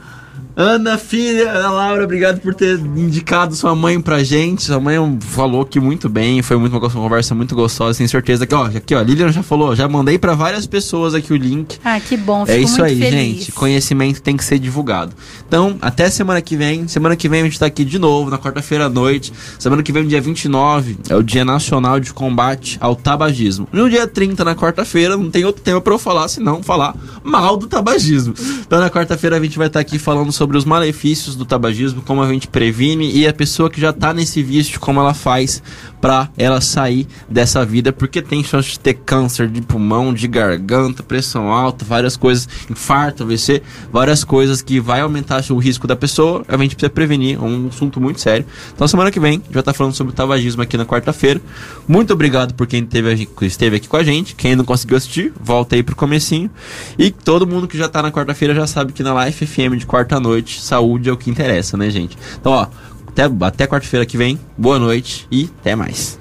[0.62, 4.64] Ana, filha, Ana Laura, obrigado por ter indicado sua mãe pra gente.
[4.64, 8.53] Sua mãe falou que muito bem, foi muito uma conversa muito gostosa, tenho certeza que,
[8.53, 11.78] ó, aqui, ó, Lilian já falou, já mandei pra várias pessoas aqui o link.
[11.82, 13.10] Ah, que bom, É isso aí, feliz.
[13.14, 13.51] gente.
[13.53, 15.14] Conhecimento tem que ser divulgado.
[15.47, 16.89] Então, até semana que vem.
[16.89, 19.32] Semana que vem a gente tá aqui de novo, na quarta-feira à noite.
[19.57, 23.66] Semana que vem, dia 29, é o Dia Nacional de Combate ao Tabagismo.
[23.72, 26.93] No dia 30, na quarta-feira, não tem outro tema pra eu falar, senão falar
[27.24, 28.34] mal do tabagismo.
[28.68, 32.22] Então, na quarta-feira, a gente vai estar aqui falando sobre os malefícios do tabagismo, como
[32.22, 35.62] a gente previne e a pessoa que já tá nesse vício, como ela faz
[36.00, 41.04] pra ela sair dessa vida, porque tem chance de ter câncer de pulmão, de garganta,
[41.04, 46.43] pressão alta, várias coisas, infarto, AVC, várias coisas que vai aumentar o risco da pessoa,
[46.47, 48.45] a gente precisa prevenir, é um assunto muito sério.
[48.74, 51.41] Então semana que vem vai estar falando sobre o tabagismo aqui na quarta-feira.
[51.88, 55.76] Muito obrigado por quem teve, esteve aqui com a gente, quem não conseguiu assistir, volta
[55.76, 56.50] aí pro comecinho.
[56.97, 59.86] E todo mundo que já tá na quarta-feira já sabe que na Life FM de
[59.86, 60.29] quarta-noite,
[60.62, 62.18] saúde é o que interessa, né, gente?
[62.40, 62.68] Então, ó,
[63.08, 66.20] até, até quarta-feira que vem, boa noite e até mais.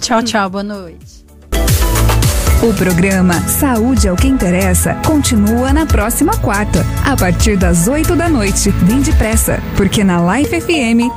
[0.00, 1.10] Tchau, tchau, boa noite.
[2.62, 8.14] O programa Saúde é o que interessa continua na próxima quarta, a partir das 8
[8.14, 8.70] da noite.
[8.82, 11.08] Vem depressa, porque na Life FM,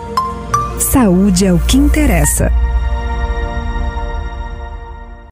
[0.79, 2.49] saúde é o que interessa.